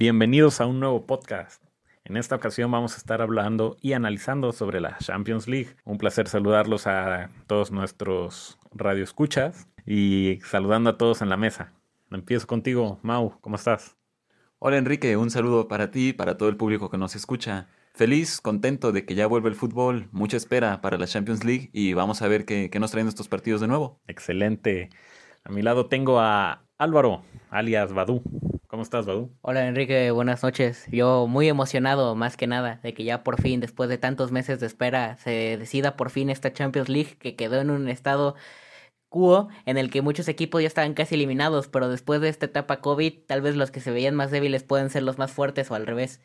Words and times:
Bienvenidos 0.00 0.62
a 0.62 0.66
un 0.66 0.80
nuevo 0.80 1.04
podcast. 1.04 1.62
En 2.06 2.16
esta 2.16 2.34
ocasión 2.34 2.70
vamos 2.70 2.94
a 2.94 2.96
estar 2.96 3.20
hablando 3.20 3.76
y 3.82 3.92
analizando 3.92 4.50
sobre 4.52 4.80
la 4.80 4.96
Champions 4.96 5.46
League. 5.46 5.76
Un 5.84 5.98
placer 5.98 6.26
saludarlos 6.26 6.86
a 6.86 7.28
todos 7.46 7.70
nuestros 7.70 8.58
radioescuchas 8.72 9.68
y 9.84 10.38
saludando 10.42 10.88
a 10.88 10.96
todos 10.96 11.20
en 11.20 11.28
la 11.28 11.36
mesa. 11.36 11.74
Empiezo 12.10 12.46
contigo, 12.46 12.98
Mau, 13.02 13.38
¿cómo 13.42 13.56
estás? 13.56 13.98
Hola 14.58 14.78
Enrique, 14.78 15.18
un 15.18 15.30
saludo 15.30 15.68
para 15.68 15.90
ti 15.90 16.08
y 16.08 16.12
para 16.14 16.38
todo 16.38 16.48
el 16.48 16.56
público 16.56 16.88
que 16.88 16.96
nos 16.96 17.14
escucha. 17.14 17.68
Feliz, 17.92 18.40
contento 18.40 18.92
de 18.92 19.04
que 19.04 19.14
ya 19.14 19.26
vuelve 19.26 19.50
el 19.50 19.54
fútbol, 19.54 20.08
mucha 20.12 20.38
espera 20.38 20.80
para 20.80 20.96
la 20.96 21.08
Champions 21.08 21.44
League 21.44 21.68
y 21.74 21.92
vamos 21.92 22.22
a 22.22 22.28
ver 22.28 22.46
qué, 22.46 22.70
qué 22.70 22.80
nos 22.80 22.90
traen 22.90 23.06
estos 23.06 23.28
partidos 23.28 23.60
de 23.60 23.68
nuevo. 23.68 24.00
Excelente. 24.06 24.88
A 25.44 25.52
mi 25.52 25.60
lado 25.60 25.88
tengo 25.88 26.20
a 26.20 26.64
Álvaro, 26.78 27.22
alias 27.50 27.92
Badu. 27.92 28.22
¿Cómo 28.70 28.84
estás, 28.84 29.04
Badu? 29.04 29.36
Hola 29.42 29.66
Enrique, 29.66 30.12
buenas 30.12 30.44
noches. 30.44 30.86
Yo 30.92 31.26
muy 31.26 31.48
emocionado 31.48 32.14
más 32.14 32.36
que 32.36 32.46
nada 32.46 32.78
de 32.84 32.94
que 32.94 33.02
ya 33.02 33.24
por 33.24 33.42
fin, 33.42 33.58
después 33.58 33.90
de 33.90 33.98
tantos 33.98 34.30
meses 34.30 34.60
de 34.60 34.68
espera, 34.68 35.16
se 35.16 35.56
decida 35.58 35.96
por 35.96 36.10
fin 36.10 36.30
esta 36.30 36.52
Champions 36.52 36.88
League 36.88 37.16
que 37.18 37.34
quedó 37.34 37.60
en 37.60 37.70
un 37.70 37.88
estado 37.88 38.36
cuo 39.08 39.48
en 39.66 39.76
el 39.76 39.90
que 39.90 40.02
muchos 40.02 40.28
equipos 40.28 40.62
ya 40.62 40.68
estaban 40.68 40.94
casi 40.94 41.16
eliminados, 41.16 41.66
pero 41.66 41.88
después 41.88 42.20
de 42.20 42.28
esta 42.28 42.46
etapa 42.46 42.80
COVID, 42.80 43.14
tal 43.26 43.42
vez 43.42 43.56
los 43.56 43.72
que 43.72 43.80
se 43.80 43.90
veían 43.90 44.14
más 44.14 44.30
débiles 44.30 44.62
pueden 44.62 44.88
ser 44.88 45.02
los 45.02 45.18
más 45.18 45.32
fuertes 45.32 45.68
o 45.72 45.74
al 45.74 45.84
revés. 45.84 46.20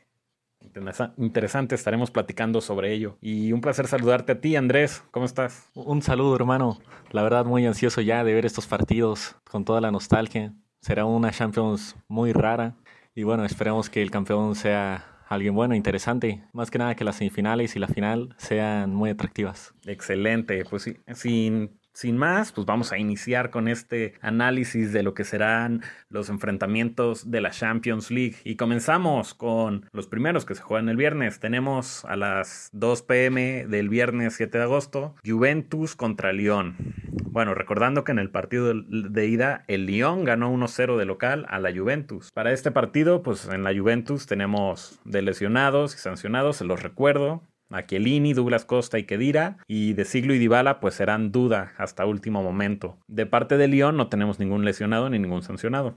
Interesante, 1.18 1.74
estaremos 1.74 2.12
platicando 2.12 2.62
sobre 2.62 2.94
ello. 2.94 3.18
Y 3.22 3.54
un 3.54 3.62
placer 3.62 3.88
saludarte 3.88 4.34
a 4.34 4.40
ti, 4.40 4.56
Andrés. 4.56 5.04
¿Cómo 5.10 5.26
estás? 5.26 5.72
Un 5.74 6.04
saludo, 6.04 6.36
hermano. 6.36 6.80
La 7.10 7.24
verdad, 7.24 7.44
muy 7.44 7.66
ansioso 7.66 8.02
ya 8.02 8.24
de 8.24 8.36
ver 8.36 8.46
estos 8.46 8.68
partidos 8.68 9.36
con 9.50 9.66
toda 9.66 9.82
la 9.82 9.90
nostalgia. 9.90 10.54
Será 10.86 11.06
una 11.06 11.32
Champions 11.32 11.96
muy 12.08 12.32
rara. 12.32 12.76
Y 13.16 13.24
bueno, 13.24 13.44
esperemos 13.44 13.90
que 13.90 14.04
el 14.04 14.12
campeón 14.12 14.54
sea 14.54 15.04
alguien 15.28 15.56
bueno, 15.56 15.74
interesante. 15.74 16.44
Más 16.54 16.70
que 16.70 16.78
nada 16.78 16.94
que 16.94 17.04
las 17.04 17.16
semifinales 17.16 17.76
y 17.76 17.80
la 17.80 17.88
final 17.88 18.36
sean 18.38 18.94
muy 18.94 19.10
atractivas. 19.10 19.74
Excelente. 19.88 20.64
Pues 20.64 20.84
sí, 20.84 20.98
sin 21.16 21.80
sin 21.96 22.18
más, 22.18 22.52
pues 22.52 22.68
vamos 22.68 22.92
a 22.92 22.98
iniciar 22.98 23.50
con 23.50 23.70
este 23.70 24.16
análisis 24.22 24.92
de 24.92 25.02
lo 25.02 25.14
que 25.14 25.24
serán 25.24 25.82
los 26.10 26.30
enfrentamientos 26.30 27.32
de 27.32 27.40
la 27.40 27.52
Champions 27.52 28.12
League. 28.12 28.36
Y 28.44 28.58
comenzamos 28.58 29.34
con 29.34 29.90
los 29.94 30.08
primeros 30.08 30.44
que 30.44 30.56
se 30.56 30.62
juegan 30.62 30.90
el 30.90 30.98
viernes. 30.98 31.40
Tenemos 31.40 32.04
a 32.04 32.18
las 32.18 32.70
2 32.74 33.02
pm 33.04 33.66
del 33.68 33.88
viernes 33.88 34.36
7 34.36 34.58
de 34.58 34.64
agosto, 34.66 35.16
Juventus 35.26 35.96
contra 35.96 36.34
Lyon. 36.34 36.76
Bueno, 37.24 37.54
recordando 37.54 38.04
que 38.04 38.12
en 38.12 38.20
el 38.20 38.30
partido 38.30 38.74
de 38.74 39.28
ida 39.28 39.64
el 39.68 39.86
Lyon 39.86 40.26
ganó 40.26 40.54
1-0 40.54 40.98
de 40.98 41.06
local 41.06 41.46
a 41.50 41.60
la 41.60 41.74
Juventus. 41.74 42.30
Para 42.34 42.52
este 42.52 42.72
partido, 42.72 43.24
pues 43.24 43.48
en 43.48 43.64
la 43.64 43.74
Juventus 43.74 44.26
tenemos 44.26 45.00
de 45.06 45.22
lesionados 45.22 45.96
y 45.96 45.98
sancionados, 45.98 46.58
se 46.58 46.66
los 46.66 46.84
recuerdo. 46.84 47.42
Chiellini, 47.86 48.34
Douglas 48.34 48.66
Costa 48.66 49.00
y 49.00 49.06
Kedira, 49.06 49.58
y 49.68 49.94
de 49.94 50.06
Siglo 50.06 50.34
y 50.34 50.40
Dybala 50.40 50.80
pues 50.80 50.96
serán 50.96 51.32
duda 51.32 51.74
hasta 51.78 52.06
último 52.06 52.44
momento. 52.44 52.98
De 53.08 53.26
parte 53.26 53.58
de 53.58 53.68
Lyon 53.68 53.98
no 53.98 54.08
tenemos 54.08 54.40
ningún 54.40 54.66
lesionado 54.66 55.10
ni 55.10 55.20
ningún 55.20 55.42
sancionado. 55.42 55.96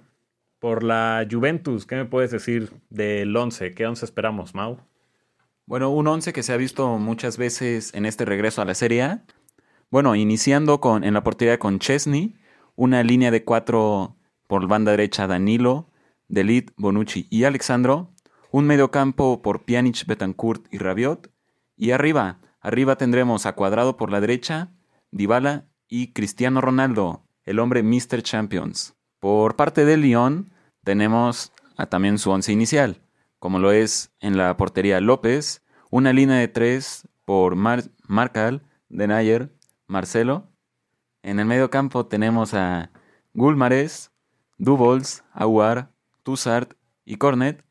Por 0.59 0.83
la 0.83 1.27
Juventus, 1.31 1.87
¿qué 1.87 1.95
me 1.95 2.05
puedes 2.05 2.31
decir 2.31 2.73
del 2.91 3.37
11? 3.37 3.75
¿Qué 3.75 3.87
11 3.87 4.05
esperamos, 4.05 4.55
Mau? 4.55 4.79
Bueno, 5.67 5.91
un 5.91 6.07
11 6.07 6.33
que 6.33 6.43
se 6.43 6.53
ha 6.53 6.57
visto 6.57 6.99
muchas 6.99 7.37
veces 7.37 7.95
en 7.95 8.07
este 8.07 8.25
regreso 8.25 8.63
a 8.63 8.65
la 8.65 8.75
Serie 8.75 9.03
A. 9.03 9.25
Bueno, 9.91 10.17
iniciando 10.17 10.81
con, 10.81 11.05
en 11.05 11.15
la 11.15 11.23
portería 11.23 11.59
con 11.59 11.79
Chesney, 11.79 12.35
una 12.75 13.03
línea 13.03 13.31
de 13.31 13.45
cuatro 13.45 14.17
por 14.47 14.67
banda 14.67 14.93
derecha 14.93 15.27
Danilo, 15.27 15.91
Delit, 16.29 16.73
Bonucci 16.77 17.27
y 17.31 17.45
Alexandro, 17.45 18.13
un 18.51 18.67
mediocampo 18.67 19.43
por 19.43 19.65
Pjanic, 19.65 20.07
Betancourt 20.07 20.67
y 20.73 20.79
Rabiot, 20.79 21.31
y 21.79 21.93
arriba, 21.93 22.41
arriba 22.61 22.97
tendremos 22.97 23.47
a 23.47 23.55
Cuadrado 23.55 23.97
por 23.97 24.11
la 24.11 24.21
derecha, 24.21 24.73
Dybala 25.13 25.69
y 25.89 26.13
Cristiano 26.13 26.61
Ronaldo, 26.61 27.25
el 27.45 27.61
hombre 27.61 27.83
Mr. 27.83 28.23
Champions. 28.23 28.97
Por 29.21 29.57
parte 29.57 29.85
de 29.85 29.97
Lyon 29.97 30.53
tenemos 30.85 31.53
a 31.77 31.87
también 31.87 32.19
su 32.19 32.31
once 32.31 32.53
inicial, 32.53 33.01
como 33.39 33.61
lo 33.61 33.71
es 33.71 34.13
en 34.21 34.37
la 34.37 34.57
portería 34.57 35.01
López, 35.01 35.65
una 35.91 36.13
línea 36.13 36.37
de 36.37 36.49
tres 36.49 37.09
por 37.25 37.55
Mar 37.55 37.85
Marcal, 38.07 38.63
Denayer, 38.89 39.55
Marcelo. 39.87 40.51
En 41.23 41.39
el 41.39 41.47
medio 41.47 41.71
campo 41.71 42.07
tenemos 42.07 42.55
a 42.55 42.91
Gulmares, 43.35 44.11
Dubols, 44.57 45.25
Aguar, 45.33 45.93
Tussart 46.25 46.75
y 47.05 47.17
Cornet. 47.17 47.65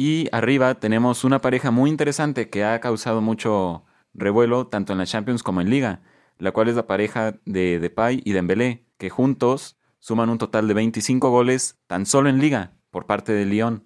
Y 0.00 0.28
arriba 0.30 0.76
tenemos 0.76 1.24
una 1.24 1.40
pareja 1.40 1.72
muy 1.72 1.90
interesante 1.90 2.48
que 2.48 2.62
ha 2.62 2.78
causado 2.78 3.20
mucho 3.20 3.84
revuelo 4.14 4.68
tanto 4.68 4.92
en 4.92 5.00
la 5.00 5.06
Champions 5.06 5.42
como 5.42 5.60
en 5.60 5.70
Liga, 5.70 6.02
la 6.38 6.52
cual 6.52 6.68
es 6.68 6.76
la 6.76 6.86
pareja 6.86 7.34
de 7.44 7.80
Depay 7.80 8.22
y 8.24 8.30
Dembélé, 8.30 8.84
que 8.96 9.10
juntos 9.10 9.76
suman 9.98 10.30
un 10.30 10.38
total 10.38 10.68
de 10.68 10.74
25 10.74 11.30
goles 11.30 11.80
tan 11.88 12.06
solo 12.06 12.28
en 12.28 12.38
Liga 12.38 12.74
por 12.90 13.06
parte 13.06 13.32
de 13.32 13.44
Lyon. 13.44 13.82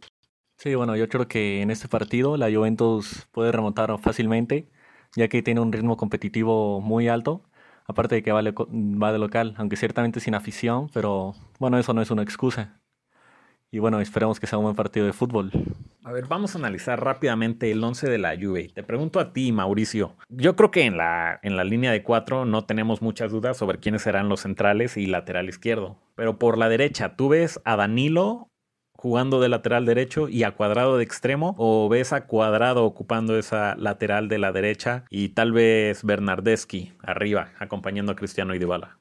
Sí, 0.58 0.74
bueno, 0.74 0.96
yo 0.96 1.08
creo 1.08 1.28
que 1.28 1.62
en 1.62 1.70
este 1.70 1.88
partido 1.88 2.36
la 2.36 2.52
Juventus 2.52 3.26
puede 3.32 3.50
remontar 3.50 3.98
fácilmente, 3.98 4.68
ya 5.16 5.28
que 5.28 5.42
tiene 5.42 5.62
un 5.62 5.72
ritmo 5.72 5.96
competitivo 5.96 6.82
muy 6.82 7.08
alto, 7.08 7.42
aparte 7.86 8.16
de 8.16 8.22
que 8.22 8.32
va, 8.32 8.42
de 8.42 9.18
local, 9.18 9.54
aunque 9.56 9.76
ciertamente 9.76 10.20
sin 10.20 10.34
afición, 10.34 10.90
pero 10.92 11.32
bueno, 11.58 11.78
eso 11.78 11.94
no 11.94 12.02
es 12.02 12.10
una 12.10 12.22
excusa. 12.22 12.82
Y 13.70 13.78
bueno, 13.78 13.98
esperemos 13.98 14.38
que 14.38 14.46
sea 14.46 14.58
un 14.58 14.64
buen 14.64 14.76
partido 14.76 15.06
de 15.06 15.14
fútbol. 15.14 15.50
A 16.04 16.10
ver, 16.10 16.26
vamos 16.26 16.54
a 16.54 16.58
analizar 16.58 17.02
rápidamente 17.02 17.70
el 17.70 17.82
11 17.82 18.10
de 18.10 18.18
la 18.18 18.36
Juve. 18.36 18.72
Te 18.74 18.82
pregunto 18.82 19.20
a 19.20 19.32
ti, 19.32 19.52
Mauricio. 19.52 20.16
Yo 20.28 20.56
creo 20.56 20.72
que 20.72 20.82
en 20.82 20.96
la, 20.96 21.38
en 21.44 21.56
la 21.56 21.62
línea 21.62 21.92
de 21.92 22.02
cuatro 22.02 22.44
no 22.44 22.64
tenemos 22.64 23.02
muchas 23.02 23.30
dudas 23.30 23.56
sobre 23.56 23.78
quiénes 23.78 24.02
serán 24.02 24.28
los 24.28 24.40
centrales 24.40 24.96
y 24.96 25.06
lateral 25.06 25.48
izquierdo. 25.48 25.96
Pero 26.16 26.40
por 26.40 26.58
la 26.58 26.68
derecha, 26.68 27.14
¿tú 27.14 27.28
ves 27.28 27.60
a 27.64 27.76
Danilo 27.76 28.48
jugando 28.94 29.40
de 29.40 29.48
lateral 29.48 29.86
derecho 29.86 30.28
y 30.28 30.42
a 30.42 30.56
Cuadrado 30.56 30.96
de 30.96 31.04
extremo? 31.04 31.54
¿O 31.56 31.88
ves 31.88 32.12
a 32.12 32.26
Cuadrado 32.26 32.84
ocupando 32.84 33.38
esa 33.38 33.76
lateral 33.76 34.28
de 34.28 34.38
la 34.38 34.50
derecha 34.50 35.04
y 35.08 35.28
tal 35.28 35.52
vez 35.52 36.02
Bernardeschi 36.02 36.94
arriba, 37.00 37.52
acompañando 37.60 38.10
a 38.10 38.16
Cristiano 38.16 38.56
y 38.56 38.58
Dybala? 38.58 38.98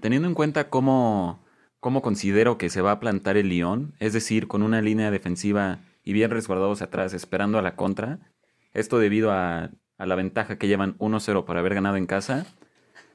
Teniendo 0.00 0.26
en 0.26 0.34
cuenta 0.34 0.70
cómo 0.70 1.44
cómo 1.80 2.00
considero 2.00 2.56
que 2.56 2.70
se 2.70 2.80
va 2.80 2.92
a 2.92 2.98
plantar 2.98 3.36
el 3.36 3.50
Lyon, 3.50 3.92
es 3.98 4.14
decir, 4.14 4.48
con 4.48 4.62
una 4.62 4.80
línea 4.80 5.10
defensiva 5.10 5.80
y 6.04 6.12
bien 6.12 6.30
resguardados 6.30 6.82
atrás 6.82 7.14
esperando 7.14 7.58
a 7.58 7.62
la 7.62 7.76
contra, 7.76 8.18
esto 8.72 8.98
debido 8.98 9.32
a, 9.32 9.70
a 9.98 10.06
la 10.06 10.14
ventaja 10.14 10.58
que 10.58 10.68
llevan 10.68 10.98
1-0 10.98 11.44
por 11.44 11.56
haber 11.56 11.74
ganado 11.74 11.96
en 11.96 12.06
casa. 12.06 12.46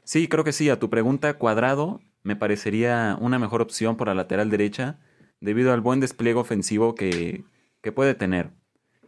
Sí, 0.04 0.28
creo 0.28 0.44
que 0.44 0.54
sí, 0.54 0.70
a 0.70 0.80
tu 0.80 0.90
pregunta, 0.90 1.36
cuadrado 1.36 2.02
me 2.24 2.36
parecería 2.36 3.18
una 3.20 3.40
mejor 3.40 3.62
opción 3.62 3.96
por 3.96 4.08
la 4.08 4.14
lateral 4.14 4.50
derecha 4.50 5.00
debido 5.40 5.74
al 5.74 5.82
buen 5.82 6.00
despliegue 6.00 6.40
ofensivo 6.40 6.96
que, 6.96 7.44
que 7.82 7.92
puede 7.92 8.14
tener. 8.16 8.52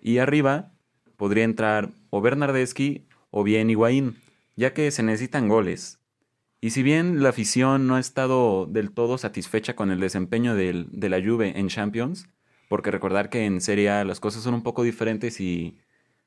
Y 0.02 0.20
arriba 0.20 0.72
podría 1.18 1.44
entrar 1.44 1.90
o 2.10 2.22
Bernardeschi 2.22 3.08
o 3.30 3.44
bien 3.44 3.70
Higuaín, 3.70 4.18
ya 4.56 4.74
que 4.74 4.92
se 4.92 5.04
necesitan 5.04 5.48
goles. 5.48 6.00
Y 6.62 6.72
si 6.72 6.84
bien 6.84 7.24
la 7.24 7.30
afición 7.30 7.88
no 7.88 7.96
ha 7.96 8.00
estado 8.00 8.68
del 8.68 8.92
todo 8.92 9.18
satisfecha 9.18 9.76
con 9.76 9.92
el 9.92 10.00
desempeño 10.00 10.56
del, 10.56 10.88
de 10.92 11.10
la 11.10 11.22
Juve 11.22 11.60
en 11.60 11.70
Champions, 11.70 12.28
porque 12.72 12.90
recordar 12.90 13.30
que 13.30 13.44
en 13.44 13.60
Serie 13.60 13.90
A 13.90 14.06
las 14.06 14.22
cosas 14.22 14.44
son 14.44 14.54
un 14.54 14.64
poco 14.64 14.84
diferentes 14.84 15.42
y 15.42 15.78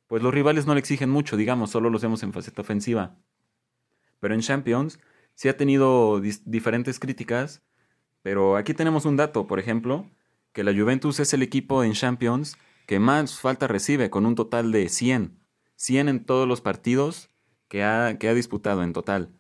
pues 0.09 0.23
los 0.23 0.35
rivales 0.35 0.67
no 0.67 0.75
le 0.75 0.81
exigen 0.81 1.09
mucho, 1.09 1.39
digamos, 1.39 1.71
solo 1.71 1.89
los 1.89 2.03
vemos 2.03 2.23
en 2.23 2.35
faceta 2.35 2.61
ofensiva. 2.61 3.17
Pero 4.21 4.35
en 4.35 4.43
Champions 4.43 5.01
sí 5.33 5.49
ha 5.49 5.57
tenido 5.57 6.21
diferentes 6.21 6.99
críticas, 6.99 7.63
pero 8.21 8.59
aquí 8.59 8.75
tenemos 8.75 9.07
un 9.07 9.17
dato, 9.17 9.47
por 9.47 9.59
ejemplo, 9.59 10.11
que 10.53 10.65
la 10.65 10.75
Juventus 10.75 11.19
es 11.19 11.33
el 11.33 11.43
equipo 11.43 11.83
en 11.83 11.95
Champions 11.95 12.59
que 12.87 12.99
más 12.99 13.41
falta 13.41 13.67
recibe, 13.67 14.11
con 14.11 14.27
un 14.27 14.35
total 14.35 14.71
de 14.71 14.91
100. 14.91 15.39
100 15.77 16.11
en 16.11 16.25
todos 16.27 16.47
los 16.47 16.61
partidos 16.61 17.31
que 17.69 17.85
ha, 17.85 18.19
que 18.19 18.29
ha 18.29 18.35
disputado 18.35 18.83
en 18.83 18.93
total 18.93 19.31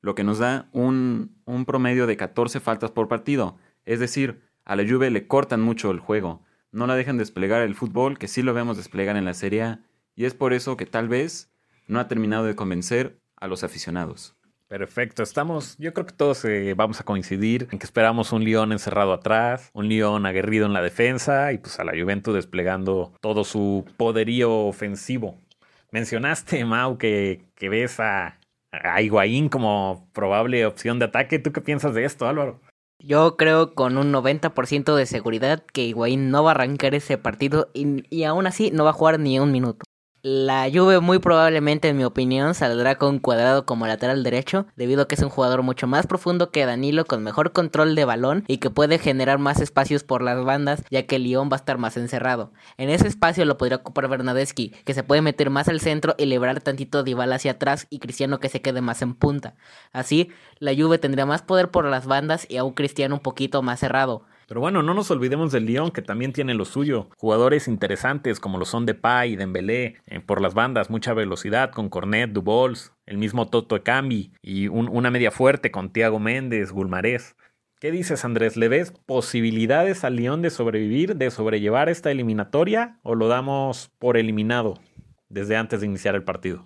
lo 0.00 0.14
que 0.14 0.24
nos 0.24 0.38
da 0.38 0.70
un, 0.72 1.36
un 1.44 1.66
promedio 1.66 2.06
de 2.06 2.16
14 2.16 2.58
faltas 2.60 2.90
por 2.90 3.06
partido. 3.06 3.58
Es 3.84 4.00
decir, 4.00 4.40
a 4.64 4.76
la 4.76 4.88
Juve 4.88 5.10
le 5.10 5.26
cortan 5.26 5.60
mucho 5.60 5.90
el 5.90 6.00
juego. 6.00 6.42
No 6.74 6.88
la 6.88 6.96
dejan 6.96 7.18
desplegar 7.18 7.62
el 7.62 7.76
fútbol, 7.76 8.18
que 8.18 8.26
sí 8.26 8.42
lo 8.42 8.52
vemos 8.52 8.76
desplegar 8.76 9.16
en 9.16 9.24
la 9.24 9.34
Serie 9.34 9.62
A, 9.62 9.80
y 10.16 10.24
es 10.24 10.34
por 10.34 10.52
eso 10.52 10.76
que 10.76 10.86
tal 10.86 11.06
vez 11.06 11.48
no 11.86 12.00
ha 12.00 12.08
terminado 12.08 12.46
de 12.46 12.56
convencer 12.56 13.20
a 13.36 13.46
los 13.46 13.62
aficionados. 13.62 14.34
Perfecto, 14.66 15.22
estamos, 15.22 15.76
yo 15.78 15.94
creo 15.94 16.04
que 16.04 16.14
todos 16.14 16.44
eh, 16.44 16.74
vamos 16.74 17.00
a 17.00 17.04
coincidir 17.04 17.68
en 17.70 17.78
que 17.78 17.84
esperamos 17.84 18.32
un 18.32 18.42
León 18.42 18.72
encerrado 18.72 19.12
atrás, 19.12 19.70
un 19.72 19.88
León 19.88 20.26
aguerrido 20.26 20.66
en 20.66 20.72
la 20.72 20.82
defensa 20.82 21.52
y 21.52 21.58
pues 21.58 21.78
a 21.78 21.84
la 21.84 21.92
Juventus 21.92 22.34
desplegando 22.34 23.12
todo 23.20 23.44
su 23.44 23.84
poderío 23.96 24.52
ofensivo. 24.52 25.38
Mencionaste, 25.92 26.64
Mau, 26.64 26.98
que, 26.98 27.46
ves 27.60 28.00
a, 28.00 28.40
a 28.72 29.00
Higuaín 29.00 29.48
como 29.48 30.08
probable 30.12 30.66
opción 30.66 30.98
de 30.98 31.04
ataque. 31.04 31.38
¿Tú 31.38 31.52
qué 31.52 31.60
piensas 31.60 31.94
de 31.94 32.04
esto, 32.04 32.26
Álvaro? 32.26 32.60
Yo 33.06 33.36
creo 33.36 33.74
con 33.74 33.98
un 33.98 34.12
90% 34.12 34.96
de 34.96 35.04
seguridad 35.04 35.62
que 35.74 35.84
Higuaín 35.84 36.30
no 36.30 36.42
va 36.42 36.52
a 36.52 36.54
arrancar 36.54 36.94
ese 36.94 37.18
partido 37.18 37.70
y, 37.74 38.02
y 38.08 38.24
aún 38.24 38.46
así 38.46 38.70
no 38.70 38.84
va 38.84 38.90
a 38.90 38.94
jugar 38.94 39.20
ni 39.20 39.38
un 39.38 39.52
minuto. 39.52 39.84
La 40.26 40.70
Juve 40.72 41.00
muy 41.00 41.18
probablemente, 41.18 41.88
en 41.88 41.98
mi 41.98 42.04
opinión, 42.04 42.54
saldrá 42.54 42.94
con 42.96 43.18
Cuadrado 43.18 43.66
como 43.66 43.86
lateral 43.86 44.22
derecho, 44.22 44.64
debido 44.74 45.02
a 45.02 45.06
que 45.06 45.16
es 45.16 45.22
un 45.22 45.28
jugador 45.28 45.60
mucho 45.60 45.86
más 45.86 46.06
profundo 46.06 46.50
que 46.50 46.64
Danilo, 46.64 47.04
con 47.04 47.22
mejor 47.22 47.52
control 47.52 47.94
de 47.94 48.06
balón 48.06 48.42
y 48.48 48.56
que 48.56 48.70
puede 48.70 48.98
generar 48.98 49.38
más 49.38 49.60
espacios 49.60 50.02
por 50.02 50.22
las 50.22 50.42
bandas, 50.42 50.82
ya 50.90 51.02
que 51.02 51.18
Lyon 51.18 51.50
va 51.52 51.56
a 51.56 51.58
estar 51.58 51.76
más 51.76 51.98
encerrado. 51.98 52.52
En 52.78 52.88
ese 52.88 53.06
espacio 53.06 53.44
lo 53.44 53.58
podría 53.58 53.76
ocupar 53.76 54.08
Bernadeschi, 54.08 54.70
que 54.86 54.94
se 54.94 55.02
puede 55.02 55.20
meter 55.20 55.50
más 55.50 55.68
al 55.68 55.80
centro 55.80 56.14
y 56.16 56.24
librar 56.24 56.62
tantito 56.62 57.02
Dybala 57.02 57.34
hacia 57.34 57.50
atrás 57.50 57.86
y 57.90 57.98
Cristiano 57.98 58.40
que 58.40 58.48
se 58.48 58.62
quede 58.62 58.80
más 58.80 59.02
en 59.02 59.12
punta. 59.12 59.56
Así, 59.92 60.30
la 60.58 60.74
Juve 60.74 60.96
tendría 60.96 61.26
más 61.26 61.42
poder 61.42 61.70
por 61.70 61.84
las 61.84 62.06
bandas 62.06 62.46
y 62.48 62.56
a 62.56 62.64
un 62.64 62.72
Cristiano 62.72 63.16
un 63.16 63.20
poquito 63.20 63.60
más 63.60 63.80
cerrado. 63.80 64.24
Pero 64.46 64.60
bueno, 64.60 64.82
no 64.82 64.94
nos 64.94 65.10
olvidemos 65.10 65.52
del 65.52 65.66
Lyon, 65.66 65.90
que 65.90 66.02
también 66.02 66.32
tiene 66.32 66.54
lo 66.54 66.64
suyo. 66.64 67.08
Jugadores 67.16 67.68
interesantes 67.68 68.40
como 68.40 68.58
lo 68.58 68.64
son 68.64 68.86
Depay 68.86 69.36
Dembélé, 69.36 69.96
eh, 70.06 70.20
por 70.20 70.40
las 70.40 70.54
bandas, 70.54 70.90
mucha 70.90 71.14
velocidad 71.14 71.70
con 71.70 71.88
Cornet, 71.88 72.30
Dubols, 72.32 72.92
el 73.06 73.18
mismo 73.18 73.48
Toto 73.48 73.76
Ekambi 73.76 74.32
y 74.42 74.68
una 74.68 75.10
media 75.10 75.30
fuerte 75.30 75.70
con 75.70 75.92
Thiago 75.92 76.18
Méndez, 76.18 76.72
Gulmarés. 76.72 77.36
¿Qué 77.80 77.90
dices, 77.90 78.24
Andrés? 78.24 78.56
¿Le 78.56 78.68
ves 78.68 78.92
posibilidades 79.04 80.04
al 80.04 80.16
Lyon 80.16 80.40
de 80.40 80.50
sobrevivir, 80.50 81.16
de 81.16 81.30
sobrellevar 81.30 81.88
esta 81.88 82.10
eliminatoria 82.10 82.98
o 83.02 83.14
lo 83.14 83.28
damos 83.28 83.90
por 83.98 84.16
eliminado 84.16 84.80
desde 85.28 85.56
antes 85.56 85.80
de 85.80 85.86
iniciar 85.86 86.14
el 86.14 86.24
partido? 86.24 86.64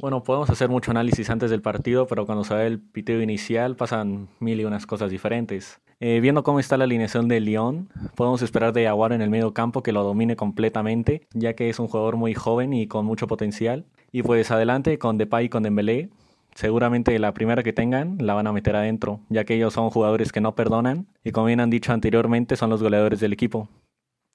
Bueno, 0.00 0.24
podemos 0.24 0.50
hacer 0.50 0.68
mucho 0.68 0.90
análisis 0.90 1.30
antes 1.30 1.50
del 1.50 1.62
partido, 1.62 2.06
pero 2.06 2.26
cuando 2.26 2.42
se 2.42 2.54
ve 2.54 2.66
el 2.66 2.80
piteo 2.80 3.22
inicial 3.22 3.76
pasan 3.76 4.28
mil 4.40 4.60
y 4.60 4.64
unas 4.64 4.86
cosas 4.86 5.10
diferentes. 5.10 5.80
Eh, 6.00 6.18
viendo 6.20 6.42
cómo 6.42 6.58
está 6.58 6.76
la 6.76 6.84
alineación 6.84 7.28
de 7.28 7.38
Lyon, 7.40 7.88
podemos 8.16 8.42
esperar 8.42 8.72
de 8.72 8.88
Aguar 8.88 9.12
en 9.12 9.22
el 9.22 9.30
medio 9.30 9.54
campo 9.54 9.82
que 9.82 9.92
lo 9.92 10.02
domine 10.02 10.34
completamente, 10.34 11.26
ya 11.32 11.54
que 11.54 11.70
es 11.70 11.78
un 11.78 11.86
jugador 11.86 12.16
muy 12.16 12.34
joven 12.34 12.72
y 12.72 12.88
con 12.88 13.06
mucho 13.06 13.28
potencial. 13.28 13.86
Y 14.10 14.22
pues 14.22 14.50
adelante 14.50 14.98
con 14.98 15.16
Depay 15.16 15.46
y 15.46 15.48
con 15.48 15.62
Dembélé, 15.62 16.10
seguramente 16.54 17.16
la 17.20 17.32
primera 17.32 17.62
que 17.62 17.72
tengan 17.72 18.18
la 18.20 18.34
van 18.34 18.48
a 18.48 18.52
meter 18.52 18.74
adentro, 18.74 19.20
ya 19.28 19.44
que 19.44 19.54
ellos 19.54 19.74
son 19.74 19.90
jugadores 19.90 20.32
que 20.32 20.40
no 20.40 20.56
perdonan 20.56 21.06
y 21.22 21.30
como 21.30 21.46
bien 21.46 21.60
han 21.60 21.70
dicho 21.70 21.92
anteriormente 21.92 22.56
son 22.56 22.70
los 22.70 22.82
goleadores 22.82 23.20
del 23.20 23.32
equipo. 23.32 23.68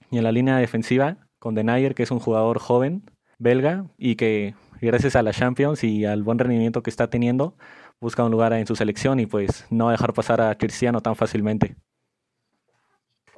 Y 0.09 0.17
en 0.17 0.23
la 0.23 0.31
línea 0.31 0.57
defensiva 0.57 1.17
con 1.37 1.53
Denayer, 1.53 1.95
que 1.95 2.03
es 2.03 2.11
un 2.11 2.19
jugador 2.19 2.59
joven, 2.59 3.03
belga, 3.37 3.85
y 3.97 4.15
que 4.15 4.53
gracias 4.87 5.15
a 5.15 5.23
la 5.23 5.31
Champions 5.31 5.83
y 5.83 6.05
al 6.05 6.23
buen 6.23 6.39
rendimiento 6.39 6.83
que 6.83 6.89
está 6.89 7.09
teniendo, 7.09 7.55
busca 7.99 8.23
un 8.23 8.31
lugar 8.31 8.53
en 8.53 8.67
su 8.67 8.75
selección 8.75 9.19
y 9.19 9.25
pues 9.25 9.65
no 9.69 9.89
dejar 9.89 10.13
pasar 10.13 10.41
a 10.41 10.57
Cristiano 10.57 11.01
tan 11.01 11.15
fácilmente. 11.15 11.75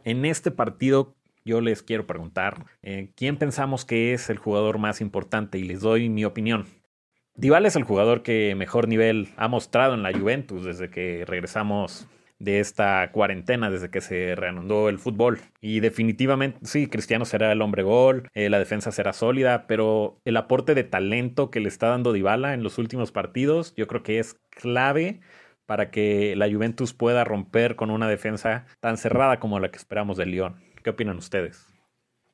En 0.04 0.26
este 0.26 0.52
partido 0.52 1.16
yo 1.44 1.62
les 1.62 1.84
quiero 1.84 2.06
preguntar, 2.06 2.66
eh, 2.82 3.12
¿quién 3.16 3.38
pensamos 3.38 3.86
que 3.86 4.14
es 4.14 4.30
el 4.30 4.38
jugador 4.38 4.78
más 4.78 5.02
importante? 5.02 5.58
Y 5.58 5.64
les 5.64 5.82
doy 5.82 6.10
mi 6.10 6.26
opinión. 6.26 6.68
Dybala 7.36 7.68
es 7.68 7.76
el 7.76 7.84
jugador 7.84 8.24
que 8.24 8.54
mejor 8.56 8.88
nivel 8.88 9.30
ha 9.38 9.48
mostrado 9.48 9.94
en 9.94 10.04
la 10.04 10.18
Juventus 10.18 10.64
desde 10.64 10.90
que 10.90 11.24
regresamos 11.26 12.08
de 12.42 12.60
esta 12.60 13.12
cuarentena 13.12 13.70
desde 13.70 13.90
que 13.90 14.02
se 14.02 14.36
reanudó 14.36 14.90
el 14.90 14.98
fútbol. 14.98 15.40
Y 15.62 15.80
definitivamente, 15.80 16.60
sí, 16.64 16.88
Cristiano 16.88 17.26
será 17.26 17.52
el 17.52 17.62
hombre 17.62 17.84
gol, 17.84 18.28
eh, 18.34 18.50
la 18.50 18.58
defensa 18.58 18.92
será 18.92 19.14
sólida, 19.14 19.68
pero 19.68 20.20
el 20.26 20.38
aporte 20.38 20.74
de 20.74 20.84
talento 20.84 21.52
que 21.52 21.60
le 21.60 21.70
está 21.70 21.90
dando 21.90 22.14
Dybala 22.14 22.54
en 22.54 22.64
los 22.64 22.80
últimos 22.80 23.12
partidos, 23.12 23.76
yo 23.76 23.88
creo 23.88 24.02
que 24.02 24.20
es 24.20 24.38
clave 24.50 25.22
para 25.68 25.92
que 25.92 26.36
la 26.36 26.50
Juventus 26.52 26.94
pueda 26.94 27.24
romper 27.24 27.76
con 27.76 27.92
una 27.92 28.10
defensa 28.10 28.66
tan 28.80 28.98
cerrada 28.98 29.40
como 29.40 29.60
la 29.60 29.70
que 29.70 29.78
esperamos 29.78 30.18
del 30.18 30.32
Lyon. 30.32 30.56
¿Qué 30.84 30.90
opinan 30.90 31.18
ustedes? 31.18 31.68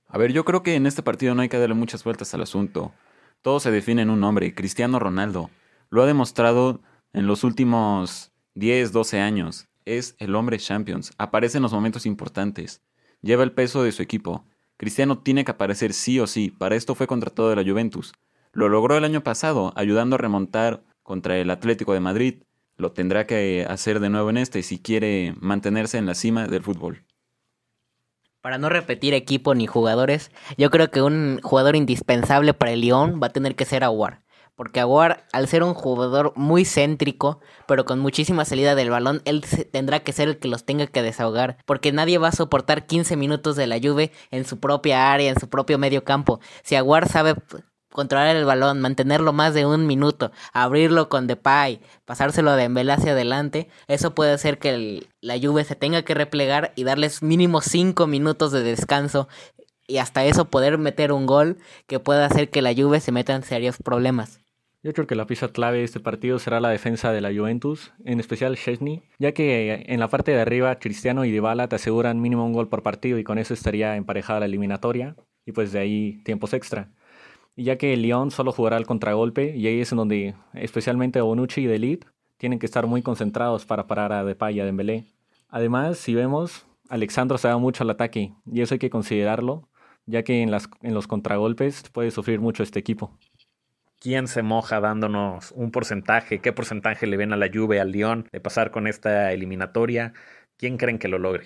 A 0.08 0.18
ver, 0.18 0.32
yo 0.32 0.46
creo 0.46 0.64
que 0.64 0.76
en 0.76 0.88
este 0.88 1.04
partido 1.04 1.36
no 1.36 1.42
hay 1.42 1.50
que 1.50 1.60
darle 1.60 1.76
muchas 1.76 2.06
vueltas 2.06 2.34
al 2.34 2.42
asunto. 2.42 2.94
Todo 3.42 3.60
se 3.60 3.72
define 3.72 4.04
en 4.04 4.10
un 4.10 4.22
nombre, 4.22 4.56
Cristiano 4.56 5.00
Ronaldo. 5.00 5.50
Lo 5.90 6.02
ha 6.02 6.06
demostrado 6.06 6.82
en 7.12 7.28
los 7.28 7.44
últimos 7.44 8.32
10, 8.56 8.94
12 8.94 9.20
años 9.20 9.68
es 9.88 10.16
el 10.20 10.36
hombre 10.36 10.60
Champions. 10.60 11.14
Aparece 11.18 11.58
en 11.58 11.64
los 11.64 11.74
momentos 11.74 12.06
importantes. 12.06 12.82
Lleva 13.22 13.44
el 13.44 13.54
peso 13.54 13.84
de 13.84 13.92
su 13.92 14.02
equipo. 14.02 14.46
Cristiano 14.78 15.20
tiene 15.20 15.46
que 15.46 15.52
aparecer 15.52 15.94
sí 15.94 16.20
o 16.20 16.28
sí. 16.28 16.52
Para 16.52 16.76
esto 16.76 16.94
fue 16.94 17.08
contratado 17.08 17.50
de 17.50 17.56
la 17.56 17.64
Juventus. 17.64 18.14
Lo 18.52 18.70
logró 18.70 18.98
el 18.98 19.04
año 19.04 19.24
pasado, 19.24 19.74
ayudando 19.76 20.16
a 20.16 20.20
remontar 20.20 20.84
contra 21.04 21.38
el 21.38 21.50
Atlético 21.50 21.94
de 21.94 22.00
Madrid. 22.00 22.44
Lo 22.76 22.92
tendrá 22.92 23.26
que 23.26 23.66
hacer 23.68 24.00
de 24.00 24.10
nuevo 24.10 24.30
en 24.30 24.38
este 24.38 24.62
si 24.62 24.80
quiere 24.80 25.34
mantenerse 25.40 25.98
en 25.98 26.06
la 26.06 26.16
cima 26.16 26.48
del 26.48 26.64
fútbol. 26.64 27.06
Para 28.42 28.60
no 28.60 28.70
repetir 28.70 29.14
equipo 29.14 29.56
ni 29.56 29.68
jugadores, 29.68 30.32
yo 30.58 30.70
creo 30.70 30.92
que 30.92 31.02
un 31.02 31.40
jugador 31.42 31.76
indispensable 31.76 32.54
para 32.54 32.72
el 32.72 32.82
Lyon 32.82 33.20
va 33.22 33.28
a 33.28 33.32
tener 33.32 33.56
que 33.56 33.66
ser 33.66 33.84
Aguar. 33.84 34.22
Porque 34.58 34.80
Aguar, 34.80 35.28
al 35.34 35.48
ser 35.48 35.62
un 35.62 35.76
jugador 35.76 36.34
muy 36.36 36.66
céntrico, 36.66 37.40
pero 37.68 37.86
con 37.86 38.00
muchísima 38.00 38.44
salida 38.44 38.74
del 38.74 38.90
balón, 38.90 39.22
él 39.26 39.46
tendrá 39.72 40.00
que 40.00 40.12
ser 40.12 40.30
el 40.30 40.40
que 40.40 40.48
los 40.48 40.66
tenga 40.66 40.88
que 40.88 41.04
desahogar. 41.04 41.60
Porque 41.68 41.92
nadie 41.92 42.18
va 42.18 42.30
a 42.30 42.32
soportar 42.32 42.88
15 42.88 43.18
minutos 43.18 43.56
de 43.56 43.68
la 43.68 43.78
lluvia 43.78 44.10
en 44.32 44.46
su 44.46 44.60
propia 44.60 45.14
área, 45.14 45.30
en 45.30 45.40
su 45.40 45.48
propio 45.48 45.78
medio 45.78 46.04
campo. 46.04 46.40
Si 46.64 46.74
Aguar 46.74 47.08
sabe 47.08 47.36
controlar 47.92 48.36
el 48.36 48.46
balón, 48.46 48.82
mantenerlo 48.82 49.32
más 49.32 49.54
de 49.54 49.68
un 49.68 49.86
minuto, 49.86 50.32
abrirlo 50.54 51.08
con 51.08 51.28
Depay, 51.28 51.80
pasárselo 52.06 52.52
de 52.52 52.64
Dembélé 52.64 52.94
hacia 52.94 53.12
adelante, 53.12 53.70
eso 53.88 54.16
puede 54.16 54.32
hacer 54.32 54.58
que 54.58 55.08
la 55.22 55.40
Juve 55.40 55.66
se 55.66 55.76
tenga 55.76 56.02
que 56.02 56.16
replegar 56.16 56.74
y 56.76 56.84
darles 56.84 57.22
mínimo 57.22 57.62
5 57.62 58.08
minutos 58.08 58.52
de 58.52 58.64
descanso 58.64 59.28
y 59.88 60.00
hasta 60.00 60.26
eso 60.26 60.46
poder 60.46 60.80
meter 60.80 61.12
un 61.12 61.28
gol 61.28 61.58
que 61.88 62.00
pueda 62.00 62.26
hacer 62.26 62.50
que 62.50 62.64
la 62.64 62.74
Juve 62.74 63.00
se 63.00 63.12
meta 63.12 63.36
en 63.36 63.44
serios 63.44 63.78
problemas. 63.78 64.40
Yo 64.84 64.94
creo 64.94 65.08
que 65.08 65.16
la 65.16 65.26
pieza 65.26 65.48
clave 65.48 65.80
de 65.80 65.84
este 65.84 66.00
partido 66.00 66.38
será 66.38 66.60
la 66.60 66.70
defensa 66.70 67.12
de 67.12 67.20
la 67.20 67.34
Juventus, 67.34 67.94
en 68.06 68.20
especial 68.20 68.56
Chesney, 68.56 69.02
ya 69.18 69.32
que 69.32 69.86
en 69.88 70.00
la 70.00 70.08
parte 70.08 70.32
de 70.32 70.40
arriba 70.40 70.78
Cristiano 70.78 71.26
y 71.26 71.32
Dybala 71.32 71.68
te 71.68 71.76
aseguran 71.76 72.22
mínimo 72.22 72.46
un 72.46 72.54
gol 72.54 72.70
por 72.70 72.84
partido 72.84 73.18
y 73.18 73.24
con 73.24 73.40
eso 73.40 73.54
estaría 73.54 73.96
emparejada 73.96 74.42
la 74.42 74.46
eliminatoria 74.46 75.16
y 75.46 75.52
pues 75.52 75.72
de 75.72 75.80
ahí 75.80 76.22
tiempos 76.24 76.54
extra. 76.54 76.92
Y 77.56 77.64
ya 77.64 77.78
que 77.78 77.94
el 77.94 78.04
Lyon 78.04 78.30
solo 78.30 78.52
jugará 78.52 78.78
al 78.78 78.86
contragolpe 78.86 79.56
y 79.58 79.66
ahí 79.66 79.82
es 79.82 79.92
en 79.92 79.98
donde 79.98 80.36
especialmente 80.54 81.22
Bonucci 81.22 81.62
y 81.62 81.66
Delit 81.66 82.06
tienen 82.38 82.60
que 82.60 82.68
estar 82.68 82.86
muy 82.86 83.02
concentrados 83.02 83.66
para 83.66 83.88
parar 83.88 84.14
a 84.14 84.24
Depay 84.24 84.58
y 84.58 84.60
a 84.60 84.66
Dembélé. 84.66 85.06
Además, 85.50 85.98
si 85.98 86.14
vemos, 86.14 86.68
Alexandro 86.88 87.40
se 87.40 87.48
da 87.48 87.58
mucho 87.58 87.84
al 87.84 87.90
ataque 87.90 88.34
y 88.46 88.62
eso 88.62 88.76
hay 88.76 88.80
que 88.80 88.92
considerarlo, 88.92 89.68
ya 90.06 90.24
que 90.24 90.44
en, 90.44 90.52
las, 90.52 90.70
en 90.84 90.94
los 90.94 91.08
contragolpes 91.08 91.84
puede 91.92 92.12
sufrir 92.12 92.40
mucho 92.40 92.62
este 92.62 92.80
equipo. 92.80 93.18
¿Quién 94.00 94.28
se 94.28 94.44
moja 94.44 94.80
dándonos 94.80 95.52
un 95.54 95.72
porcentaje? 95.72 96.40
¿Qué 96.40 96.54
porcentaje 96.54 97.08
le 97.08 97.18
ven 97.18 97.34
a 97.34 97.38
la 97.38 97.50
Juve, 97.52 97.80
al 97.80 97.92
Lyon 97.92 98.28
de 98.32 98.40
pasar 98.40 98.70
con 98.70 98.86
esta 98.86 99.32
eliminatoria? 99.32 100.14
¿Quién 100.58 100.78
creen 100.78 101.00
que 101.00 101.08
lo 101.08 101.18
logre? 101.18 101.46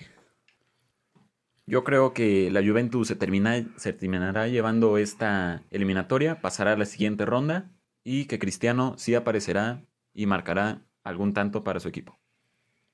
Yo 1.65 1.85
creo 1.85 2.13
que 2.13 2.51
la 2.51 2.61
Juventus 2.61 3.07
se, 3.07 3.15
termina, 3.15 3.65
se 3.77 3.93
terminará 3.93 4.47
llevando 4.47 4.97
esta 4.97 5.63
eliminatoria, 5.69 6.41
pasará 6.41 6.73
a 6.73 6.77
la 6.77 6.85
siguiente 6.85 7.25
ronda 7.25 7.71
y 8.03 8.25
que 8.25 8.39
Cristiano 8.39 8.95
sí 8.97 9.15
aparecerá 9.15 9.85
y 10.13 10.25
marcará 10.25 10.81
algún 11.03 11.33
tanto 11.33 11.63
para 11.63 11.79
su 11.79 11.87
equipo. 11.87 12.19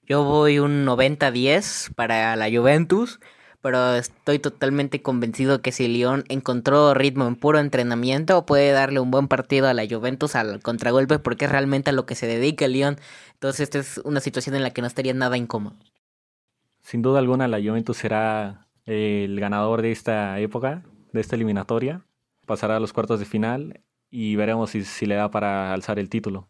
Yo 0.03 0.23
voy 0.23 0.59
un 0.59 0.85
90-10 0.85 1.93
para 1.95 2.35
la 2.35 2.49
Juventus 2.49 3.19
pero 3.67 3.95
estoy 3.95 4.39
totalmente 4.39 5.01
convencido 5.01 5.62
que 5.62 5.74
si 5.74 5.89
Lyon 5.89 6.24
encontró 6.29 6.93
ritmo 6.93 7.27
en 7.27 7.36
puro 7.36 7.59
entrenamiento, 7.59 8.45
puede 8.45 8.71
darle 8.71 9.01
un 9.01 9.12
buen 9.12 9.27
partido 9.27 9.67
a 9.67 9.74
la 9.74 9.86
Juventus 9.86 10.36
al 10.36 10.62
contragolpe, 10.62 11.19
porque 11.19 11.43
es 11.43 11.51
realmente 11.51 11.89
a 11.89 11.93
lo 11.93 12.05
que 12.05 12.15
se 12.15 12.27
dedica 12.27 12.63
el. 12.63 12.74
Entonces, 13.33 13.59
esta 13.59 13.79
es 13.79 13.97
una 14.05 14.21
situación 14.21 14.55
en 14.55 14.63
la 14.63 14.69
que 14.69 14.79
no 14.79 14.88
estaría 14.88 15.13
nada 15.13 15.36
incómodo. 15.36 15.75
Sin 16.81 17.01
duda 17.01 17.19
alguna, 17.19 17.50
la 17.50 17.57
Juventus 17.57 17.97
será 17.97 18.69
el 18.86 19.38
ganador 19.38 19.81
de 19.81 19.91
esta 19.91 20.39
época, 20.39 20.86
de 21.12 21.19
esta 21.19 21.36
eliminatoria. 21.36 22.05
Pasará 22.45 22.77
a 22.77 22.79
los 22.79 22.93
cuartos 22.93 23.19
de 23.19 23.25
final 23.25 23.81
y 24.09 24.38
veremos 24.38 24.69
si, 24.69 24.86
si 24.86 25.05
le 25.07 25.15
da 25.15 25.29
para 25.29 25.74
alzar 25.74 26.00
el 26.00 26.07
título. 26.07 26.47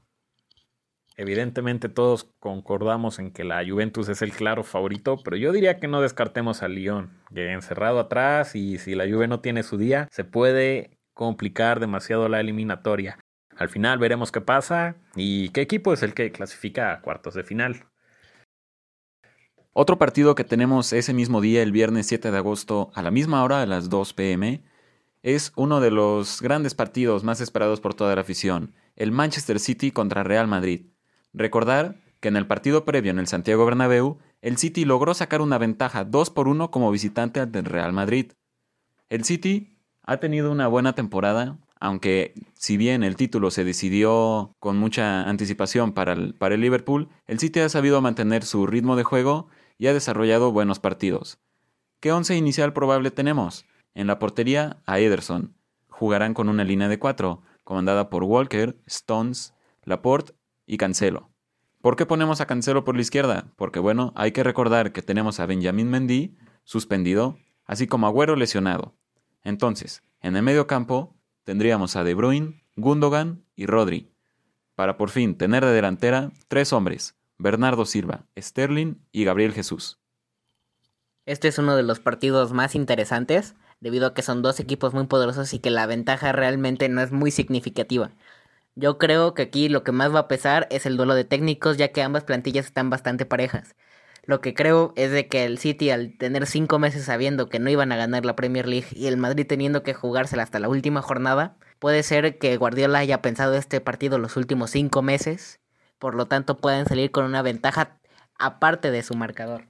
Evidentemente 1.19 1.89
todos 1.89 2.25
concordamos 2.39 3.17
en 3.17 3.31
que 3.31 3.43
la 3.43 3.67
Juventus 3.67 4.07
es 4.07 4.21
el 4.21 4.31
claro 4.31 4.63
favorito, 4.63 5.17
pero 5.24 5.36
yo 5.36 5.51
diría 5.51 5.79
que 5.79 5.88
no 5.88 6.00
descartemos 6.00 6.62
al 6.62 6.75
Lyon, 6.75 7.09
que 7.33 7.51
encerrado 7.51 8.00
atrás 8.00 8.55
y 8.55 8.77
si 8.77 8.93
la 8.93 9.05
Juve 9.05 9.27
no 9.27 9.39
tiene 9.39 9.63
su 9.63 9.79
día, 9.79 10.07
se 10.12 10.24
puede 10.24 10.91
complicar 11.15 11.79
demasiado 11.79 12.29
la 12.29 12.39
eliminatoria. 12.39 13.17
Al 13.57 13.69
final 13.69 13.97
veremos 13.97 14.31
qué 14.31 14.41
pasa 14.41 14.95
y 15.15 15.50
qué 15.50 15.62
equipo 15.62 15.91
es 15.91 16.03
el 16.03 16.13
que 16.13 16.31
clasifica 16.31 16.93
a 16.93 17.01
cuartos 17.01 17.33
de 17.33 17.43
final. 17.43 17.88
Otro 19.74 19.97
partido 19.97 20.36
que 20.36 20.43
tenemos 20.43 20.93
ese 20.93 21.15
mismo 21.15 21.41
día, 21.41 21.63
el 21.63 21.71
viernes 21.71 22.05
7 22.05 22.29
de 22.29 22.38
agosto, 22.38 22.91
a 22.93 23.01
la 23.01 23.09
misma 23.09 23.43
hora, 23.43 23.63
a 23.63 23.65
las 23.65 23.89
2 23.89 24.13
pm, 24.13 24.63
es 25.24 25.51
uno 25.55 25.81
de 25.81 25.89
los 25.89 26.43
grandes 26.43 26.75
partidos 26.75 27.24
más 27.24 27.41
esperados 27.41 27.81
por 27.81 27.95
toda 27.95 28.13
la 28.13 28.21
afición, 28.21 28.75
el 28.95 29.12
Manchester 29.12 29.59
City 29.59 29.91
contra 29.91 30.24
Real 30.24 30.47
Madrid. 30.47 30.86
Recordar 31.38 32.01
que 32.20 32.29
en 32.29 32.36
el 32.36 32.48
partido 32.48 32.84
previo 32.84 33.12
en 33.12 33.20
el 33.20 33.27
Santiago 33.27 33.63
Bernabéu, 33.63 34.17
el 34.41 34.58
City 34.58 34.86
logró 34.86 35.13
sacar 35.13 35.39
una 35.41 35.60
ventaja 35.60 36.03
2 36.03 36.32
por 36.32 36.48
1 36.48 36.72
como 36.72 36.89
visitante 36.89 37.39
ante 37.39 37.60
el 37.60 37.65
Real 37.65 37.94
Madrid. 37.94 38.32
El 39.10 39.24
City 39.24 39.77
ha 40.01 40.17
tenido 40.17 40.51
una 40.51 40.67
buena 40.67 40.94
temporada, 40.94 41.60
aunque 41.79 42.34
si 42.56 42.75
bien 42.75 43.03
el 43.03 43.15
título 43.15 43.51
se 43.51 43.63
decidió 43.63 44.56
con 44.60 44.77
mucha 44.77 45.29
anticipación 45.29 45.94
para 45.94 46.13
el, 46.13 46.34
para 46.34 46.56
el 46.56 46.62
Liverpool, 46.62 47.08
el 47.27 47.38
City 47.38 47.60
ha 47.60 47.70
sabido 47.70 48.01
mantener 48.01 48.44
su 48.44 48.65
ritmo 48.65 48.96
de 48.96 49.03
juego 49.03 49.48
y 49.77 49.86
ha 49.86 49.94
desarrollado 49.94 50.51
buenos 50.51 50.79
partidos. 50.79 51.38
¿Qué 52.00 52.12
once 52.12 52.36
inicial 52.36 52.74
probable 52.74 53.12
tenemos? 53.12 53.65
En 53.94 54.08
la 54.08 54.17
portería, 54.17 54.82
a 54.88 55.00
Ederson. 55.00 55.53
Jugarán 55.88 56.34
con 56.34 56.50
una 56.50 56.63
línea 56.63 56.88
de 56.88 56.98
cuatro, 56.98 57.44
comandada 57.63 58.10
por 58.10 58.24
Walker, 58.24 58.75
Stones, 58.88 59.53
Laporte 59.84 60.37
y 60.67 60.77
Cancelo. 60.77 61.31
¿Por 61.81 61.95
qué 61.95 62.05
ponemos 62.05 62.41
a 62.41 62.45
Cancelo 62.45 62.83
por 62.83 62.95
la 62.95 63.01
izquierda? 63.01 63.51
Porque 63.55 63.79
bueno, 63.79 64.13
hay 64.15 64.31
que 64.31 64.43
recordar 64.43 64.91
que 64.91 65.01
tenemos 65.01 65.39
a 65.39 65.47
Benjamin 65.47 65.89
Mendy 65.89 66.38
suspendido, 66.63 67.39
así 67.65 67.88
como 67.88 68.05
a 68.05 68.09
Agüero 68.09 68.36
lesionado. 68.36 68.95
Entonces, 69.43 70.03
en 70.21 70.36
el 70.36 70.43
medio 70.43 70.67
campo 70.67 71.15
tendríamos 71.43 71.95
a 71.95 72.03
De 72.03 72.13
Bruyne, 72.13 72.63
Gundogan 72.75 73.45
y 73.55 73.65
Rodri, 73.65 74.12
para 74.75 74.97
por 74.97 75.09
fin 75.09 75.38
tener 75.38 75.65
de 75.65 75.71
delantera 75.71 76.31
tres 76.47 76.74
hombres, 76.74 77.15
Bernardo 77.38 77.86
Silva, 77.86 78.25
Sterling 78.38 78.95
y 79.12 79.24
Gabriel 79.24 79.53
Jesús. 79.53 80.00
Este 81.25 81.47
es 81.47 81.57
uno 81.57 81.75
de 81.75 81.83
los 81.83 82.00
partidos 82.00 82.53
más 82.53 82.75
interesantes, 82.75 83.55
debido 83.79 84.07
a 84.07 84.13
que 84.13 84.21
son 84.21 84.41
dos 84.41 84.59
equipos 84.59 84.93
muy 84.93 85.07
poderosos 85.07 85.53
y 85.53 85.59
que 85.59 85.69
la 85.69 85.86
ventaja 85.86 86.31
realmente 86.31 86.89
no 86.89 87.01
es 87.01 87.12
muy 87.12 87.31
significativa. 87.31 88.12
Yo 88.79 89.00
creo 89.00 89.34
que 89.34 89.41
aquí 89.41 89.69
lo 89.69 89.84
que 89.84 89.91
más 89.91 90.13
va 90.13 90.19
a 90.19 90.27
pesar 90.27 90.67
es 90.69 90.86
el 90.86 90.98
duelo 90.98 91.15
de 91.15 91.24
técnicos, 91.24 91.77
ya 91.77 91.88
que 91.88 92.03
ambas 92.03 92.25
plantillas 92.25 92.67
están 92.67 92.91
bastante 92.91 93.25
parejas. 93.25 93.75
Lo 94.24 94.39
que 94.39 94.53
creo 94.53 94.93
es 94.96 95.10
de 95.10 95.27
que 95.27 95.46
el 95.46 95.57
City, 95.57 95.89
al 95.89 96.15
tener 96.19 96.46
cinco 96.46 96.77
meses 96.77 97.05
sabiendo 97.05 97.50
que 97.50 97.57
no 97.57 97.72
iban 97.72 97.91
a 97.91 97.98
ganar 97.98 98.24
la 98.24 98.36
Premier 98.36 98.67
League 98.67 98.89
y 98.91 99.07
el 99.07 99.17
Madrid 99.17 99.48
teniendo 99.48 99.81
que 99.81 99.96
jugársela 99.96 100.43
hasta 100.43 100.60
la 100.60 100.69
última 100.69 101.01
jornada, 101.01 101.57
puede 101.79 102.03
ser 102.03 102.38
que 102.38 102.55
Guardiola 102.57 103.00
haya 103.00 103.19
pensado 103.24 103.55
este 103.55 103.81
partido 103.81 104.19
los 104.19 104.38
últimos 104.38 104.69
cinco 104.69 105.01
meses, 105.01 105.60
por 105.98 106.13
lo 106.13 106.27
tanto 106.27 106.57
pueden 106.57 106.86
salir 106.86 107.10
con 107.10 107.25
una 107.25 107.41
ventaja 107.41 107.98
aparte 108.38 108.91
de 108.91 109.01
su 109.01 109.15
marcador. 109.15 109.69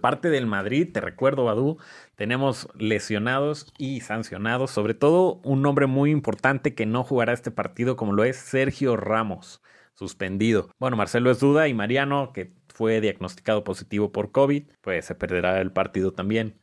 Parte 0.00 0.30
del 0.30 0.46
Madrid, 0.46 0.92
te 0.92 1.00
recuerdo, 1.00 1.44
Badu, 1.44 1.78
tenemos 2.14 2.68
lesionados 2.78 3.72
y 3.78 3.98
sancionados, 4.00 4.70
sobre 4.70 4.94
todo 4.94 5.40
un 5.42 5.60
nombre 5.60 5.88
muy 5.88 6.12
importante 6.12 6.76
que 6.76 6.86
no 6.86 7.02
jugará 7.02 7.32
este 7.32 7.50
partido 7.50 7.96
como 7.96 8.12
lo 8.12 8.22
es 8.22 8.36
Sergio 8.36 8.96
Ramos, 8.96 9.60
suspendido. 9.94 10.70
Bueno, 10.78 10.96
Marcelo 10.96 11.32
es 11.32 11.40
duda 11.40 11.66
y 11.66 11.74
Mariano, 11.74 12.32
que 12.32 12.52
fue 12.68 13.00
diagnosticado 13.00 13.64
positivo 13.64 14.12
por 14.12 14.30
COVID, 14.30 14.70
pues 14.82 15.04
se 15.04 15.16
perderá 15.16 15.60
el 15.60 15.72
partido 15.72 16.12
también. 16.12 16.60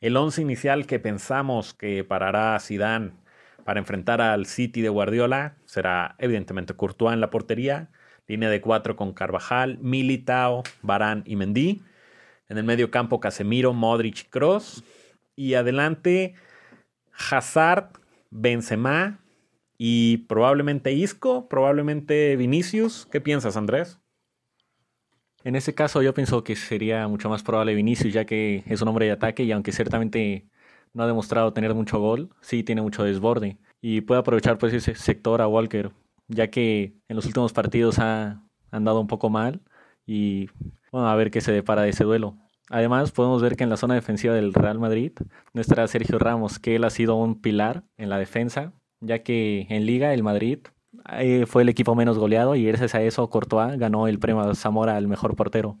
El 0.00 0.16
once 0.16 0.40
inicial 0.40 0.86
que 0.86 0.98
pensamos 0.98 1.74
que 1.74 2.04
parará 2.04 2.58
Zidane 2.58 3.12
para 3.66 3.80
enfrentar 3.80 4.22
al 4.22 4.46
City 4.46 4.80
de 4.80 4.88
Guardiola 4.88 5.58
será 5.66 6.16
evidentemente 6.18 6.72
Courtois 6.72 7.12
en 7.12 7.20
la 7.20 7.28
portería, 7.28 7.90
línea 8.26 8.48
de 8.48 8.62
cuatro 8.62 8.96
con 8.96 9.12
Carvajal, 9.12 9.76
Militao, 9.82 10.62
Barán 10.80 11.22
y 11.26 11.36
Mendy 11.36 11.82
en 12.52 12.58
el 12.58 12.64
medio 12.64 12.90
campo, 12.90 13.18
Casemiro, 13.18 13.72
Modric, 13.72 14.28
Cross. 14.28 14.84
Y 15.34 15.54
adelante, 15.54 16.34
Hazard, 17.30 17.88
Benzema 18.30 19.18
y 19.78 20.18
probablemente 20.28 20.92
Isco, 20.92 21.48
probablemente 21.48 22.36
Vinicius. 22.36 23.08
¿Qué 23.10 23.20
piensas, 23.22 23.56
Andrés? 23.56 23.98
En 25.44 25.56
ese 25.56 25.74
caso 25.74 26.02
yo 26.02 26.12
pienso 26.14 26.44
que 26.44 26.54
sería 26.54 27.08
mucho 27.08 27.30
más 27.30 27.42
probable 27.42 27.74
Vinicius, 27.74 28.12
ya 28.12 28.26
que 28.26 28.62
es 28.66 28.82
un 28.82 28.88
hombre 28.88 29.06
de 29.06 29.12
ataque 29.12 29.42
y 29.44 29.52
aunque 29.52 29.72
ciertamente 29.72 30.46
no 30.92 31.02
ha 31.02 31.06
demostrado 31.06 31.54
tener 31.54 31.74
mucho 31.74 31.98
gol, 31.98 32.30
sí 32.42 32.62
tiene 32.62 32.82
mucho 32.82 33.02
desborde. 33.02 33.58
Y 33.80 34.02
puede 34.02 34.20
aprovechar 34.20 34.58
pues 34.58 34.74
ese 34.74 34.94
sector 34.94 35.40
a 35.40 35.48
Walker, 35.48 35.90
ya 36.28 36.48
que 36.48 36.94
en 37.08 37.16
los 37.16 37.24
últimos 37.24 37.54
partidos 37.54 37.98
ha 37.98 38.44
andado 38.70 39.00
un 39.00 39.06
poco 39.06 39.30
mal 39.30 39.62
y 40.06 40.48
bueno, 40.92 41.08
a 41.08 41.16
ver 41.16 41.30
qué 41.30 41.40
se 41.40 41.50
depara 41.50 41.82
de 41.82 41.88
ese 41.88 42.04
duelo. 42.04 42.36
Además, 42.68 43.10
podemos 43.10 43.42
ver 43.42 43.56
que 43.56 43.64
en 43.64 43.70
la 43.70 43.76
zona 43.76 43.94
defensiva 43.94 44.34
del 44.34 44.54
Real 44.54 44.78
Madrid 44.78 45.12
no 45.52 45.60
estará 45.60 45.88
Sergio 45.88 46.18
Ramos, 46.18 46.58
que 46.58 46.76
él 46.76 46.84
ha 46.84 46.90
sido 46.90 47.16
un 47.16 47.40
pilar 47.40 47.84
en 47.96 48.08
la 48.08 48.18
defensa, 48.18 48.72
ya 49.00 49.22
que 49.22 49.66
en 49.68 49.84
Liga 49.86 50.14
el 50.14 50.22
Madrid 50.22 50.58
eh, 51.10 51.46
fue 51.46 51.62
el 51.62 51.68
equipo 51.68 51.94
menos 51.94 52.18
goleado 52.18 52.54
y 52.54 52.64
gracias 52.64 52.94
a 52.94 53.02
eso 53.02 53.28
Courtois 53.28 53.78
ganó 53.78 54.06
el 54.06 54.18
premio 54.18 54.54
Zamora 54.54 54.96
al 54.96 55.08
mejor 55.08 55.34
portero. 55.34 55.78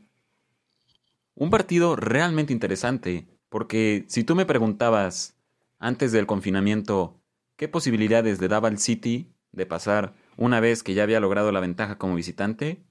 Un 1.34 1.50
partido 1.50 1.96
realmente 1.96 2.52
interesante, 2.52 3.26
porque 3.48 4.04
si 4.08 4.24
tú 4.24 4.34
me 4.34 4.46
preguntabas 4.46 5.36
antes 5.78 6.12
del 6.12 6.26
confinamiento 6.26 7.20
qué 7.56 7.68
posibilidades 7.68 8.40
le 8.40 8.48
daba 8.48 8.68
al 8.68 8.78
City 8.78 9.32
de 9.52 9.66
pasar 9.66 10.14
una 10.36 10.60
vez 10.60 10.82
que 10.82 10.94
ya 10.94 11.02
había 11.02 11.20
logrado 11.20 11.52
la 11.52 11.60
ventaja 11.60 11.98
como 11.98 12.14
visitante, 12.14 12.82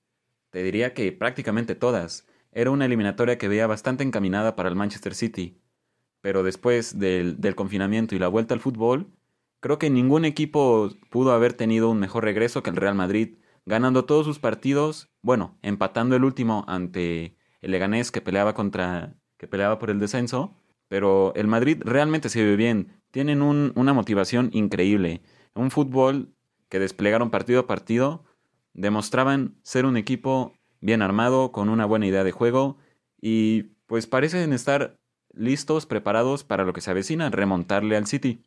te 0.52 0.62
diría 0.64 0.94
que 0.94 1.12
prácticamente 1.12 1.76
todas. 1.76 2.28
Era 2.52 2.72
una 2.72 2.86
eliminatoria 2.86 3.38
que 3.38 3.48
veía 3.48 3.66
bastante 3.66 4.04
encaminada 4.04 4.56
para 4.56 4.70
el 4.70 4.76
Manchester 4.76 5.16
City. 5.16 5.58
Pero 6.22 6.44
después 6.44 7.00
del, 7.00 7.56
confinamiento 7.56 8.14
y 8.14 8.20
la 8.20 8.28
vuelta 8.28 8.54
al 8.54 8.60
fútbol, 8.60 9.12
creo 9.60 9.80
que 9.80 9.90
ningún 9.90 10.26
equipo 10.26 10.90
pudo 11.10 11.32
haber 11.32 11.54
tenido 11.54 11.90
un 11.90 12.00
mejor 12.00 12.26
regreso 12.26 12.62
que 12.62 12.70
el 12.70 12.76
Real 12.76 12.94
Madrid, 12.94 13.38
ganando 13.66 14.06
todos 14.06 14.26
sus 14.26 14.38
partidos, 14.38 15.10
bueno, 15.22 15.58
empatando 15.62 16.16
el 16.16 16.24
último 16.24 16.66
ante 16.68 17.38
el 17.62 17.72
Leganés 17.72 18.12
que 18.12 18.22
peleaba 18.22 18.54
contra 18.54 19.16
que 19.38 19.48
peleaba 19.48 19.80
por 19.80 19.90
el 19.90 20.00
descenso, 20.00 20.56
pero 20.88 21.34
el 21.36 21.48
Madrid 21.48 21.82
realmente 21.84 22.30
se 22.30 22.44
ve 22.44 22.56
bien, 22.56 23.02
tienen 23.10 23.42
una 23.42 23.94
motivación 23.94 24.52
increíble, 24.54 25.24
un 25.56 25.72
fútbol 25.72 26.36
que 26.70 26.80
desplegaron 26.80 27.32
partido 27.32 27.62
a 27.62 27.68
partido 27.68 28.24
demostraban 28.74 29.56
ser 29.64 29.86
un 29.86 29.98
equipo 29.98 30.54
bien 30.80 31.02
armado, 31.02 31.52
con 31.52 31.70
una 31.70 31.86
buena 31.86 32.08
idea 32.08 32.24
de 32.24 32.32
juego 32.32 32.78
y 33.22 33.64
pues 33.86 34.08
parecen 34.08 34.54
estar 34.54 34.98
listos, 35.34 35.86
preparados 35.86 36.44
para 36.44 36.66
lo 36.66 36.74
que 36.74 36.82
se 36.82 36.92
avecina, 36.92 37.30
remontarle 37.30 37.96
al 37.96 38.08
City. 38.08 38.44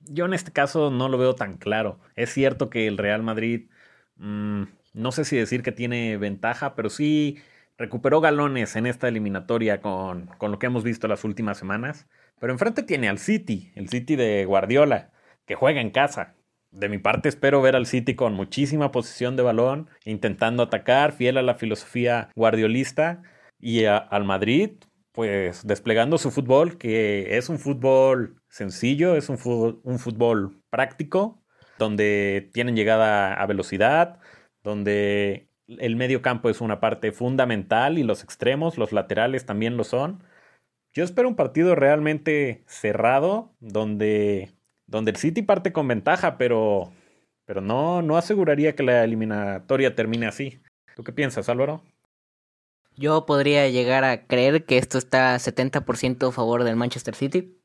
Yo 0.00 0.24
en 0.26 0.34
este 0.34 0.52
caso 0.52 0.90
no 0.90 1.08
lo 1.08 1.18
veo 1.18 1.34
tan 1.34 1.56
claro. 1.56 1.98
Es 2.14 2.32
cierto 2.32 2.70
que 2.70 2.86
el 2.86 2.98
Real 2.98 3.22
Madrid, 3.22 3.68
mm, 4.16 4.62
no 4.94 5.12
sé 5.12 5.24
si 5.24 5.36
decir 5.36 5.62
que 5.62 5.72
tiene 5.72 6.16
ventaja, 6.16 6.74
pero 6.74 6.88
sí 6.88 7.38
recuperó 7.76 8.20
galones 8.20 8.76
en 8.76 8.86
esta 8.86 9.08
eliminatoria 9.08 9.80
con, 9.80 10.26
con 10.38 10.50
lo 10.50 10.58
que 10.58 10.66
hemos 10.66 10.84
visto 10.84 11.08
las 11.08 11.24
últimas 11.24 11.58
semanas. 11.58 12.06
Pero 12.40 12.52
enfrente 12.52 12.82
tiene 12.82 13.08
al 13.08 13.18
City, 13.18 13.72
el 13.74 13.88
City 13.88 14.16
de 14.16 14.44
Guardiola, 14.44 15.10
que 15.46 15.56
juega 15.56 15.80
en 15.80 15.90
casa. 15.90 16.34
De 16.70 16.88
mi 16.88 16.98
parte 16.98 17.28
espero 17.28 17.62
ver 17.62 17.76
al 17.76 17.86
City 17.86 18.14
con 18.14 18.34
muchísima 18.34 18.92
posición 18.92 19.36
de 19.36 19.42
balón, 19.42 19.88
intentando 20.04 20.62
atacar, 20.62 21.12
fiel 21.12 21.38
a 21.38 21.42
la 21.42 21.54
filosofía 21.54 22.30
guardiolista, 22.34 23.22
y 23.60 23.84
al 23.86 24.24
Madrid, 24.24 24.72
pues 25.12 25.66
desplegando 25.66 26.18
su 26.18 26.30
fútbol, 26.30 26.78
que 26.78 27.36
es 27.36 27.48
un 27.48 27.58
fútbol 27.58 28.40
sencillo, 28.48 29.16
es 29.16 29.28
un 29.28 29.38
fútbol, 29.38 29.80
un 29.82 29.98
fútbol 29.98 30.62
práctico, 30.70 31.42
donde 31.78 32.50
tienen 32.52 32.76
llegada 32.76 33.34
a 33.34 33.46
velocidad, 33.46 34.20
donde 34.62 35.48
el 35.66 35.96
medio 35.96 36.22
campo 36.22 36.50
es 36.50 36.60
una 36.60 36.80
parte 36.80 37.12
fundamental 37.12 37.98
y 37.98 38.02
los 38.02 38.22
extremos, 38.22 38.78
los 38.78 38.92
laterales 38.92 39.46
también 39.46 39.76
lo 39.76 39.84
son. 39.84 40.22
Yo 40.92 41.04
espero 41.04 41.28
un 41.28 41.36
partido 41.36 41.74
realmente 41.74 42.64
cerrado, 42.66 43.54
donde 43.60 44.52
donde 44.88 45.12
el 45.12 45.16
City 45.16 45.42
parte 45.42 45.72
con 45.72 45.86
ventaja, 45.86 46.36
pero, 46.38 46.90
pero 47.44 47.60
no, 47.60 48.02
no 48.02 48.16
aseguraría 48.16 48.74
que 48.74 48.82
la 48.82 49.04
eliminatoria 49.04 49.94
termine 49.94 50.26
así. 50.26 50.60
¿Tú 50.96 51.04
qué 51.04 51.12
piensas, 51.12 51.48
Álvaro? 51.48 51.84
Yo 52.96 53.26
podría 53.26 53.68
llegar 53.68 54.02
a 54.02 54.26
creer 54.26 54.64
que 54.64 54.78
esto 54.78 54.98
está 54.98 55.36
70% 55.36 56.28
a 56.28 56.32
favor 56.32 56.64
del 56.64 56.74
Manchester 56.74 57.14
City 57.14 57.57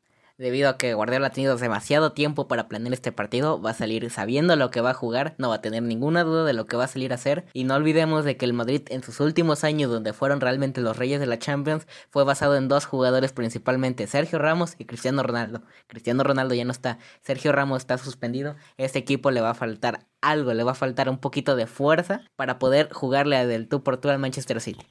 debido 0.44 0.68
a 0.68 0.78
que 0.78 0.94
Guardiola 0.94 1.28
ha 1.28 1.30
tenido 1.30 1.56
demasiado 1.56 2.12
tiempo 2.12 2.50
para 2.50 2.68
planear 2.68 2.92
este 2.92 3.14
partido, 3.14 3.62
va 3.62 3.70
a 3.70 3.74
salir 3.74 4.10
sabiendo 4.10 4.58
lo 4.58 4.72
que 4.72 4.82
va 4.82 4.90
a 4.90 4.94
jugar, 4.94 5.36
no 5.38 5.48
va 5.48 5.56
a 5.56 5.62
tener 5.62 5.82
ninguna 5.84 6.26
duda 6.26 6.44
de 6.44 6.52
lo 6.52 6.66
que 6.66 6.76
va 6.76 6.84
a 6.84 6.88
salir 6.90 7.14
a 7.14 7.16
hacer 7.16 7.46
y 7.54 7.64
no 7.64 7.76
olvidemos 7.76 8.26
de 8.26 8.36
que 8.36 8.44
el 8.44 8.52
Madrid 8.52 8.82
en 8.90 9.04
sus 9.04 9.22
últimos 9.22 9.64
años 9.64 9.90
donde 9.90 10.12
fueron 10.12 10.42
realmente 10.42 10.82
los 10.82 10.98
reyes 10.98 11.22
de 11.22 11.28
la 11.28 11.40
Champions 11.40 11.88
fue 12.10 12.26
basado 12.26 12.58
en 12.58 12.68
dos 12.68 12.86
jugadores 12.86 13.32
principalmente, 13.32 14.06
Sergio 14.06 14.38
Ramos 14.38 14.76
y 14.78 14.84
Cristiano 14.84 15.24
Ronaldo. 15.24 15.64
Cristiano 15.88 16.26
Ronaldo 16.26 16.56
ya 16.56 16.66
no 16.66 16.74
está, 16.74 17.00
Sergio 17.22 17.54
Ramos 17.54 17.78
está 17.78 17.98
suspendido, 17.98 18.58
este 18.76 19.00
equipo 19.00 19.32
le 19.32 19.40
va 19.40 19.52
a 19.52 19.56
faltar 19.56 20.08
algo, 20.22 20.54
le 20.54 20.64
va 20.64 20.72
a 20.72 20.76
faltar 20.76 21.08
un 21.08 21.20
poquito 21.20 21.56
de 21.56 21.68
fuerza 21.68 22.20
para 22.36 22.60
poder 22.60 22.92
jugarle 22.92 23.48
del 23.48 23.70
tú 23.70 23.82
por 23.82 23.96
tú 23.96 24.10
al 24.10 24.20
Manchester 24.20 24.60
City. 24.60 24.86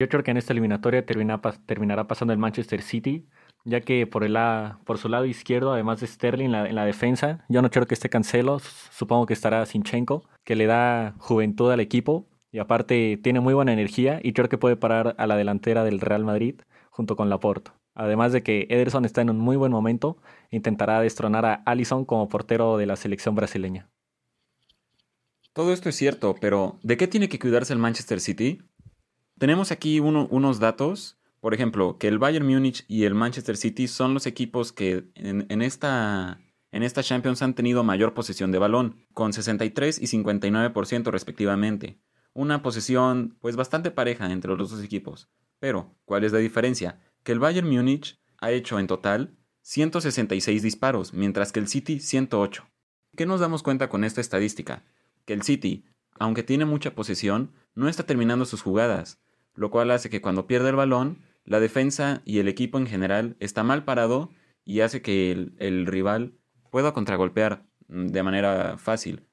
Yo 0.00 0.08
creo 0.08 0.24
que 0.24 0.32
en 0.32 0.38
esta 0.38 0.52
eliminatoria 0.52 1.06
terminará 1.06 2.08
pasando 2.08 2.32
el 2.32 2.38
Manchester 2.40 2.82
City 2.82 3.28
ya 3.64 3.80
que 3.80 4.06
por, 4.06 4.24
el, 4.24 4.36
por 4.84 4.98
su 4.98 5.08
lado 5.08 5.24
izquierdo, 5.24 5.72
además 5.72 6.00
de 6.00 6.06
Sterling 6.06 6.54
en 6.54 6.74
la, 6.74 6.84
defensa, 6.84 7.44
yo 7.48 7.62
no 7.62 7.70
quiero 7.70 7.86
que 7.86 7.94
esté 7.94 8.08
Cancelo, 8.08 8.60
supongo 8.90 9.26
que 9.26 9.34
estará 9.34 9.64
Sinchenko, 9.66 10.24
que 10.44 10.56
le 10.56 10.66
da 10.66 11.14
juventud 11.18 11.70
al 11.70 11.80
equipo 11.80 12.26
Y 12.50 12.58
aparte 12.58 13.18
tiene 13.22 13.40
muy 13.40 13.54
buena 13.54 13.72
energía 13.72 14.20
y 14.22 14.32
creo 14.32 14.48
que 14.48 14.58
puede 14.58 14.76
parar 14.76 15.14
a 15.18 15.26
la 15.26 15.36
delantera 15.36 15.84
del 15.84 16.00
Real 16.00 16.24
Madrid 16.24 16.60
junto 16.90 17.16
con 17.16 17.30
Laporte. 17.30 17.70
Además 17.94 18.32
de 18.32 18.42
que 18.42 18.66
Ederson 18.70 19.04
está 19.04 19.20
en 19.20 19.30
un 19.30 19.38
muy 19.38 19.56
buen 19.56 19.72
momento, 19.72 20.16
intentará 20.50 21.00
destronar 21.00 21.44
a 21.44 21.62
Allison 21.66 22.04
como 22.04 22.28
portero 22.28 22.76
de 22.78 22.86
la 22.86 22.96
selección 22.96 23.34
brasileña. 23.34 23.90
Todo 25.52 25.72
esto 25.74 25.90
es 25.90 25.96
cierto, 25.96 26.34
pero 26.40 26.78
¿de 26.82 26.96
qué 26.96 27.06
tiene 27.06 27.28
que 27.28 27.38
cuidarse 27.38 27.74
el 27.74 27.78
Manchester 27.78 28.20
City? 28.20 28.62
Tenemos 29.38 29.70
aquí 29.70 30.00
unos 30.00 30.58
datos, 30.60 31.18
por 31.42 31.54
ejemplo, 31.54 31.98
que 31.98 32.06
el 32.06 32.20
Bayern 32.20 32.46
Múnich 32.46 32.84
y 32.86 33.02
el 33.02 33.16
Manchester 33.16 33.56
City 33.56 33.88
son 33.88 34.14
los 34.14 34.26
equipos 34.26 34.70
que 34.70 35.10
en, 35.16 35.60
esta, 35.60 36.40
en 36.70 36.84
esta 36.84 37.02
Champions 37.02 37.42
han 37.42 37.54
tenido 37.56 37.82
mayor 37.82 38.14
posesión 38.14 38.52
de 38.52 38.60
balón, 38.60 39.04
con 39.12 39.32
63 39.32 40.00
y 40.00 40.06
59% 40.06 41.10
respectivamente. 41.10 42.00
Una 42.32 42.62
posesión 42.62 43.36
pues 43.40 43.56
bastante 43.56 43.90
pareja 43.90 44.30
entre 44.30 44.54
los 44.54 44.70
dos 44.70 44.84
equipos. 44.84 45.30
Pero, 45.58 45.96
¿cuál 46.04 46.22
es 46.22 46.30
la 46.30 46.38
diferencia? 46.38 47.00
Que 47.24 47.32
el 47.32 47.40
Bayern 47.40 47.68
Múnich 47.68 48.20
ha 48.38 48.52
hecho 48.52 48.78
en 48.78 48.86
total 48.86 49.36
166 49.62 50.62
disparos, 50.62 51.12
mientras 51.12 51.50
que 51.50 51.58
el 51.58 51.66
City 51.66 51.98
108. 51.98 52.68
¿Qué 53.16 53.26
nos 53.26 53.40
damos 53.40 53.64
cuenta 53.64 53.88
con 53.88 54.04
esta 54.04 54.20
estadística? 54.20 54.84
Que 55.24 55.32
el 55.32 55.42
City, 55.42 55.86
aunque 56.20 56.44
tiene 56.44 56.66
mucha 56.66 56.94
posesión, 56.94 57.50
no 57.74 57.88
está 57.88 58.04
terminando 58.04 58.44
sus 58.44 58.62
jugadas, 58.62 59.20
lo 59.56 59.72
cual 59.72 59.90
hace 59.90 60.08
que 60.08 60.20
cuando 60.20 60.46
pierde 60.46 60.68
el 60.68 60.76
balón, 60.76 61.31
la 61.44 61.60
defensa 61.60 62.22
y 62.24 62.38
el 62.38 62.48
equipo 62.48 62.78
en 62.78 62.86
general 62.86 63.36
está 63.40 63.62
mal 63.62 63.84
parado 63.84 64.30
y 64.64 64.80
hace 64.80 65.02
que 65.02 65.32
el, 65.58 65.86
rival 65.86 66.34
pueda 66.70 66.92
contragolpear 66.92 67.64
mm, 67.88 68.06
de 68.08 68.22
manera 68.22 68.78
fácil. 68.78 69.26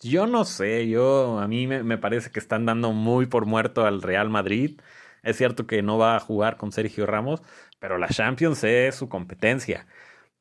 Yo 0.00 0.26
no 0.26 0.44
sé, 0.44 0.88
yo 0.88 1.38
a 1.38 1.48
mí 1.48 1.66
me, 1.66 1.98
parece 1.98 2.30
que 2.30 2.40
están 2.40 2.66
dando 2.66 2.92
muy 2.92 3.26
por 3.26 3.46
muerto 3.46 3.86
al 3.86 4.02
Real 4.02 4.28
Madrid. 4.28 4.80
Es 5.22 5.36
cierto 5.36 5.66
que 5.66 5.82
no 5.82 5.98
va 5.98 6.16
a 6.16 6.20
jugar 6.20 6.56
con 6.58 6.72
Sergio 6.72 7.06
Ramos, 7.06 7.42
pero 7.78 7.96
la 7.98 8.08
Champions 8.08 8.62
es 8.64 8.96
su 8.96 9.08
competencia. 9.08 9.86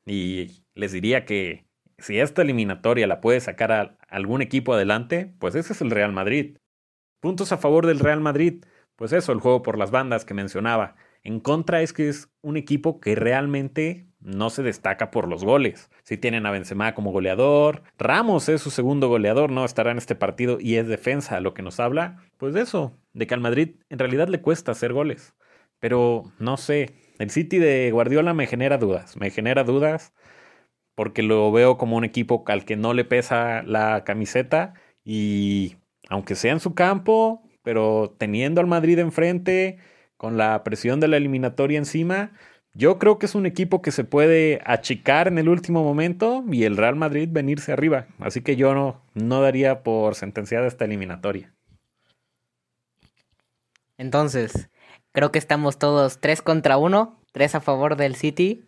Y 0.06 0.66
les 0.76 0.92
diría 0.92 1.26
que 1.26 1.66
si 1.98 2.20
esta 2.20 2.42
eliminatoria 2.42 3.08
la 3.08 3.22
puede 3.22 3.40
sacar 3.40 3.98
algún 4.10 4.42
equipo 4.42 4.74
adelante, 4.74 5.34
pues 5.40 5.56
ese 5.56 5.74
es 5.74 5.82
el 5.82 5.92
Real 5.92 6.12
Madrid. 6.12 6.58
Puntos 7.22 7.54
a 7.54 7.58
favor 7.58 7.88
del 7.88 8.00
Real 8.00 8.20
Madrid, 8.20 8.66
pues 8.98 9.14
eso, 9.14 9.32
el 9.32 9.40
juego 9.40 9.62
por 9.62 9.78
las 9.78 9.92
bandas 9.92 10.26
que 10.26 10.34
mencionaba. 10.34 10.96
En 11.24 11.40
contra 11.40 11.82
es 11.82 11.94
que 11.94 12.10
es 12.10 12.30
un 12.42 12.58
equipo 12.58 13.00
que 13.00 13.16
realmente 13.16 14.08
no 14.20 14.50
se 14.50 14.64
destaca 14.64 15.12
por 15.12 15.28
los 15.28 15.44
goles. 15.44 15.90
Si 16.04 16.18
tienen 16.18 16.46
a 16.46 16.52
Benzema 16.52 16.94
como 16.94 17.12
goleador, 17.12 17.84
Ramos 17.98 18.50
es 18.50 18.62
su 18.62 18.72
segundo 18.72 19.08
goleador, 19.10 19.52
no 19.52 19.66
estará 19.66 19.92
en 19.92 19.98
este 19.98 20.16
partido 20.16 20.58
y 20.60 20.76
es 20.76 20.88
defensa, 20.88 21.40
lo 21.40 21.54
que 21.54 21.62
nos 21.62 21.80
habla, 21.80 22.18
pues 22.38 22.54
de 22.54 22.62
eso, 22.62 22.98
de 23.14 23.28
que 23.28 23.34
al 23.34 23.42
Madrid 23.42 23.76
en 23.90 24.00
realidad 24.00 24.28
le 24.28 24.42
cuesta 24.42 24.72
hacer 24.72 24.94
goles. 24.94 25.34
Pero 25.80 26.24
no 26.40 26.58
sé, 26.58 26.96
el 27.20 27.30
City 27.30 27.60
de 27.60 27.92
Guardiola 27.92 28.34
me 28.34 28.48
genera 28.48 28.78
dudas, 28.78 29.18
me 29.18 29.30
genera 29.30 29.64
dudas 29.64 30.14
porque 30.96 31.24
lo 31.24 31.52
veo 31.52 31.78
como 31.78 31.98
un 31.98 32.04
equipo 32.04 32.44
al 32.48 32.66
que 32.66 32.76
no 32.76 32.94
le 32.94 33.06
pesa 33.06 33.64
la 33.64 34.04
camiseta 34.04 34.74
y 35.04 35.78
aunque 36.10 36.36
sea 36.36 36.54
en 36.54 36.60
su 36.60 36.76
campo, 36.76 37.44
pero 37.64 38.16
teniendo 38.18 38.62
al 38.62 38.68
Madrid 38.68 39.00
enfrente, 39.00 39.80
con 40.24 40.38
la 40.38 40.64
presión 40.64 41.02
de 41.02 41.10
la 41.10 41.18
eliminatoria 41.18 41.78
encima, 41.78 42.32
yo 42.74 42.98
creo 42.98 43.20
que 43.20 43.26
es 43.26 43.36
un 43.36 43.46
equipo 43.46 43.82
que 43.82 43.92
se 43.92 44.06
puede 44.06 44.62
achicar 44.64 45.28
en 45.28 45.38
el 45.38 45.50
último 45.50 45.84
momento 45.84 46.46
y 46.50 46.64
el 46.64 46.78
Real 46.78 46.96
Madrid 46.96 47.28
venirse 47.30 47.74
arriba. 47.74 48.08
Así 48.20 48.40
que 48.40 48.56
yo 48.56 48.74
no, 48.74 49.02
no 49.16 49.42
daría 49.42 49.84
por 49.84 50.16
sentenciada 50.16 50.66
esta 50.66 50.86
eliminatoria. 50.86 51.54
Entonces, 53.98 54.70
creo 55.12 55.34
que 55.34 55.40
estamos 55.40 55.78
todos 55.78 56.20
tres 56.20 56.42
contra 56.42 56.78
uno, 56.78 57.20
tres 57.34 57.54
a 57.54 57.60
favor 57.60 57.98
del 57.98 58.16
City. 58.16 58.64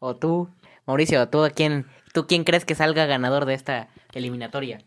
O 0.00 0.16
tú, 0.16 0.48
Mauricio, 0.86 1.28
¿tú, 1.28 1.44
a 1.44 1.50
quién, 1.50 1.84
¿tú 2.14 2.26
quién 2.26 2.42
crees 2.42 2.64
que 2.64 2.74
salga 2.74 3.04
ganador 3.04 3.44
de 3.44 3.52
esta 3.52 3.90
eliminatoria? 4.14 4.78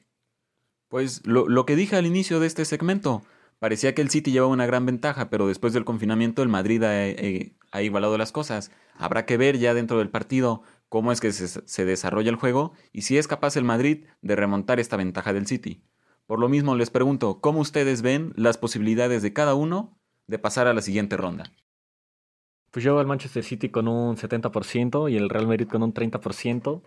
Pues 0.88 1.24
lo, 1.28 1.48
lo 1.48 1.68
que 1.68 1.76
dije 1.76 1.98
al 1.98 2.08
inicio 2.08 2.40
de 2.40 2.48
este 2.48 2.66
segmento, 2.66 3.22
parecía 3.60 3.94
que 3.94 4.02
el 4.02 4.10
City 4.10 4.32
llevaba 4.32 4.52
una 4.52 4.66
gran 4.66 4.86
ventaja, 4.86 5.30
pero 5.30 5.48
después 5.48 5.74
del 5.74 5.86
confinamiento 5.86 6.42
el 6.42 6.50
Madrid 6.50 6.84
ha, 6.84 7.08
eh, 7.08 7.54
igualado 7.82 8.18
las 8.18 8.32
cosas. 8.32 8.72
Habrá 8.96 9.26
que 9.26 9.38
ver 9.38 9.60
ya 9.60 9.74
dentro 9.74 10.00
del 10.00 10.10
partido 10.10 10.64
cómo 10.88 11.12
es 11.12 11.22
que 11.22 11.32
se, 11.32 11.48
se, 11.48 11.86
desarrolla 11.86 12.30
el 12.30 12.36
juego 12.36 12.74
y 12.92 13.04
si 13.04 13.18
es 13.18 13.28
capaz 13.28 13.56
el 13.56 13.64
Madrid 13.64 14.06
de 14.22 14.36
remontar 14.36 14.80
esta 14.80 14.98
ventaja 14.98 15.34
del 15.34 15.46
City. 15.46 15.84
Por 16.26 16.40
lo 16.40 16.50
mismo 16.50 16.76
les 16.76 16.90
pregunto, 16.90 17.42
¿cómo 17.42 17.60
ustedes 17.60 18.02
ven 18.02 18.34
las 18.36 18.58
posibilidades 18.58 19.22
de 19.22 19.34
cada 19.34 19.56
uno 19.56 20.00
de 20.28 20.40
pasar 20.40 20.68
a 20.68 20.74
la 20.74 20.82
siguiente 20.82 21.18
ronda? 21.18 21.52
Pues 22.72 22.86
yo 22.86 23.00
al 23.00 23.08
Manchester 23.08 23.44
City 23.44 23.70
con 23.70 23.88
un 23.88 24.16
70% 24.16 25.12
y 25.12 25.18
el 25.18 25.30
Real 25.30 25.48
Madrid 25.48 25.68
con 25.68 25.82
un 25.82 25.94
30%, 25.94 26.84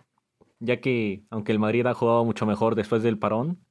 ya 0.59 0.79
que 0.79 1.25
aunque 1.29 1.51
el 1.51 1.59
Madrid 1.59 1.85
ha 1.85 1.93
jugado 1.93 2.23
mucho 2.23 2.45
mejor 2.45 2.75
después 2.75 3.03
del 3.03 3.19
parón, 3.19 3.65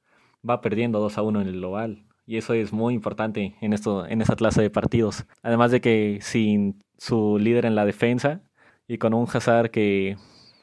va 0.47 0.61
perdiendo 0.61 0.99
2 0.99 1.17
a 1.17 1.21
1 1.23 1.41
en 1.41 1.47
el 1.47 1.55
global. 1.55 2.05
Y 2.25 2.37
eso 2.37 2.53
es 2.53 2.71
muy 2.71 2.93
importante 2.93 3.55
en, 3.61 3.73
esto, 3.73 4.05
en 4.05 4.21
esa 4.21 4.35
clase 4.35 4.61
de 4.61 4.69
partidos. 4.69 5.25
Además 5.41 5.71
de 5.71 5.81
que 5.81 6.19
sin 6.21 6.83
su 6.97 7.37
líder 7.37 7.65
en 7.65 7.75
la 7.75 7.85
defensa 7.85 8.41
y 8.87 8.97
con 8.97 9.13
un 9.13 9.27
Hazard 9.31 9.71
que 9.71 10.17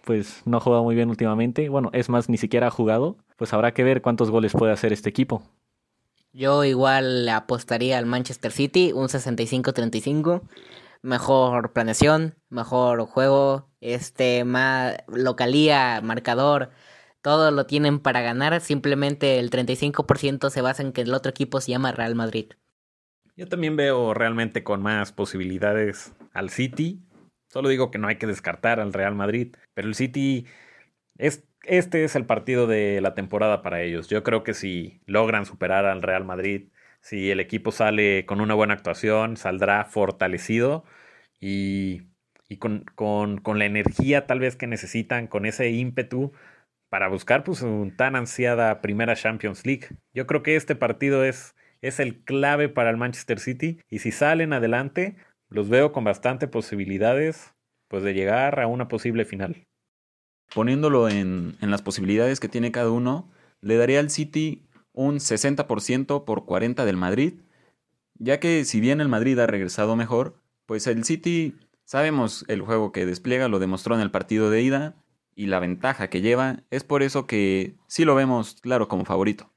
pues 0.04 0.42
no 0.46 0.60
jugado 0.60 0.82
muy 0.82 0.94
bien 0.94 1.10
últimamente, 1.10 1.68
bueno, 1.68 1.90
es 1.92 2.08
más, 2.08 2.28
ni 2.28 2.38
siquiera 2.38 2.68
ha 2.68 2.70
jugado, 2.70 3.18
pues 3.36 3.52
habrá 3.52 3.72
que 3.72 3.84
ver 3.84 4.02
cuántos 4.02 4.30
goles 4.30 4.52
puede 4.52 4.72
hacer 4.72 4.92
este 4.92 5.08
equipo. 5.10 5.42
Yo 6.32 6.64
igual 6.64 7.28
apostaría 7.28 7.98
al 7.98 8.06
Manchester 8.06 8.52
City, 8.52 8.92
un 8.92 9.08
65-35. 9.08 10.42
Mejor 11.02 11.72
planeación, 11.72 12.36
mejor 12.48 13.06
juego, 13.06 13.68
este, 13.80 14.44
más 14.44 14.96
localía, 15.08 16.00
marcador, 16.02 16.70
todo 17.22 17.50
lo 17.50 17.66
tienen 17.66 17.98
para 17.98 18.20
ganar, 18.20 18.60
simplemente 18.60 19.38
el 19.38 19.50
35% 19.50 20.50
se 20.50 20.62
basa 20.62 20.82
en 20.82 20.92
que 20.92 21.02
el 21.02 21.14
otro 21.14 21.30
equipo 21.30 21.60
se 21.60 21.72
llama 21.72 21.92
Real 21.92 22.14
Madrid. 22.14 22.52
Yo 23.36 23.48
también 23.48 23.76
veo 23.76 24.14
realmente 24.14 24.62
con 24.64 24.82
más 24.82 25.12
posibilidades 25.12 26.12
al 26.32 26.50
City. 26.50 27.00
Solo 27.48 27.68
digo 27.68 27.90
que 27.90 27.98
no 27.98 28.08
hay 28.08 28.16
que 28.16 28.26
descartar 28.26 28.80
al 28.80 28.92
Real 28.92 29.14
Madrid, 29.14 29.56
pero 29.74 29.88
el 29.88 29.94
City 29.94 30.46
es, 31.16 31.44
este 31.64 32.04
es 32.04 32.16
el 32.16 32.26
partido 32.26 32.66
de 32.66 33.00
la 33.00 33.14
temporada 33.14 33.62
para 33.62 33.82
ellos. 33.82 34.08
Yo 34.08 34.22
creo 34.22 34.44
que 34.44 34.54
si 34.54 35.00
logran 35.06 35.46
superar 35.46 35.86
al 35.86 36.02
Real 36.02 36.24
Madrid, 36.24 36.68
si 37.00 37.30
el 37.30 37.40
equipo 37.40 37.72
sale 37.72 38.26
con 38.26 38.40
una 38.40 38.54
buena 38.54 38.74
actuación, 38.74 39.36
saldrá 39.36 39.84
fortalecido 39.84 40.84
y, 41.40 42.02
y 42.50 42.58
con, 42.58 42.84
la 43.54 43.64
energía 43.64 44.26
tal 44.26 44.40
vez 44.40 44.56
que 44.56 44.66
necesitan, 44.66 45.28
con 45.28 45.46
ese 45.46 45.70
ímpetu 45.70 46.32
para 46.90 47.08
buscar 47.08 47.44
pues 47.44 47.62
un 47.62 47.96
tan 47.96 48.16
ansiada 48.16 48.82
primera 48.82 49.16
Champions 49.16 49.64
League. 49.64 49.88
Yo 50.12 50.26
creo 50.26 50.42
que 50.42 50.56
este 50.56 50.74
partido 50.74 51.24
es, 51.24 51.54
es 51.80 52.00
el 52.00 52.22
clave 52.24 52.68
para 52.68 52.90
el 52.90 52.96
Manchester 52.96 53.38
City 53.38 53.80
y 53.88 54.00
si 54.00 54.10
salen 54.10 54.52
adelante 54.52 55.16
los 55.48 55.68
veo 55.68 55.92
con 55.92 56.04
bastante 56.04 56.48
posibilidades 56.48 57.54
pues 57.88 58.02
de 58.02 58.12
llegar 58.12 58.60
a 58.60 58.66
una 58.66 58.88
posible 58.88 59.24
final. 59.24 59.66
Poniéndolo 60.54 61.08
en, 61.08 61.56
en 61.60 61.70
las 61.70 61.82
posibilidades 61.82 62.40
que 62.40 62.48
tiene 62.48 62.72
cada 62.72 62.90
uno, 62.90 63.30
le 63.60 63.76
daría 63.76 64.00
al 64.00 64.10
City 64.10 64.68
un 64.92 65.16
60% 65.16 66.24
por 66.24 66.44
40 66.44 66.84
del 66.84 66.96
Madrid, 66.96 67.34
ya 68.14 68.40
que 68.40 68.64
si 68.64 68.80
bien 68.80 69.00
el 69.00 69.08
Madrid 69.08 69.38
ha 69.38 69.46
regresado 69.46 69.96
mejor, 69.96 70.42
pues 70.66 70.86
el 70.88 71.04
City 71.04 71.56
sabemos 71.84 72.44
el 72.48 72.62
juego 72.62 72.90
que 72.92 73.06
despliega, 73.06 73.48
lo 73.48 73.60
demostró 73.60 73.94
en 73.94 74.00
el 74.00 74.10
partido 74.10 74.50
de 74.50 74.62
ida, 74.62 74.96
y 75.40 75.46
la 75.46 75.58
ventaja 75.58 76.10
que 76.10 76.20
lleva, 76.20 76.64
es 76.68 76.84
por 76.84 77.02
eso 77.02 77.26
que 77.26 77.78
sí 77.86 78.04
lo 78.04 78.14
vemos 78.14 78.56
claro 78.60 78.88
como 78.88 79.06
favorito. 79.06 79.50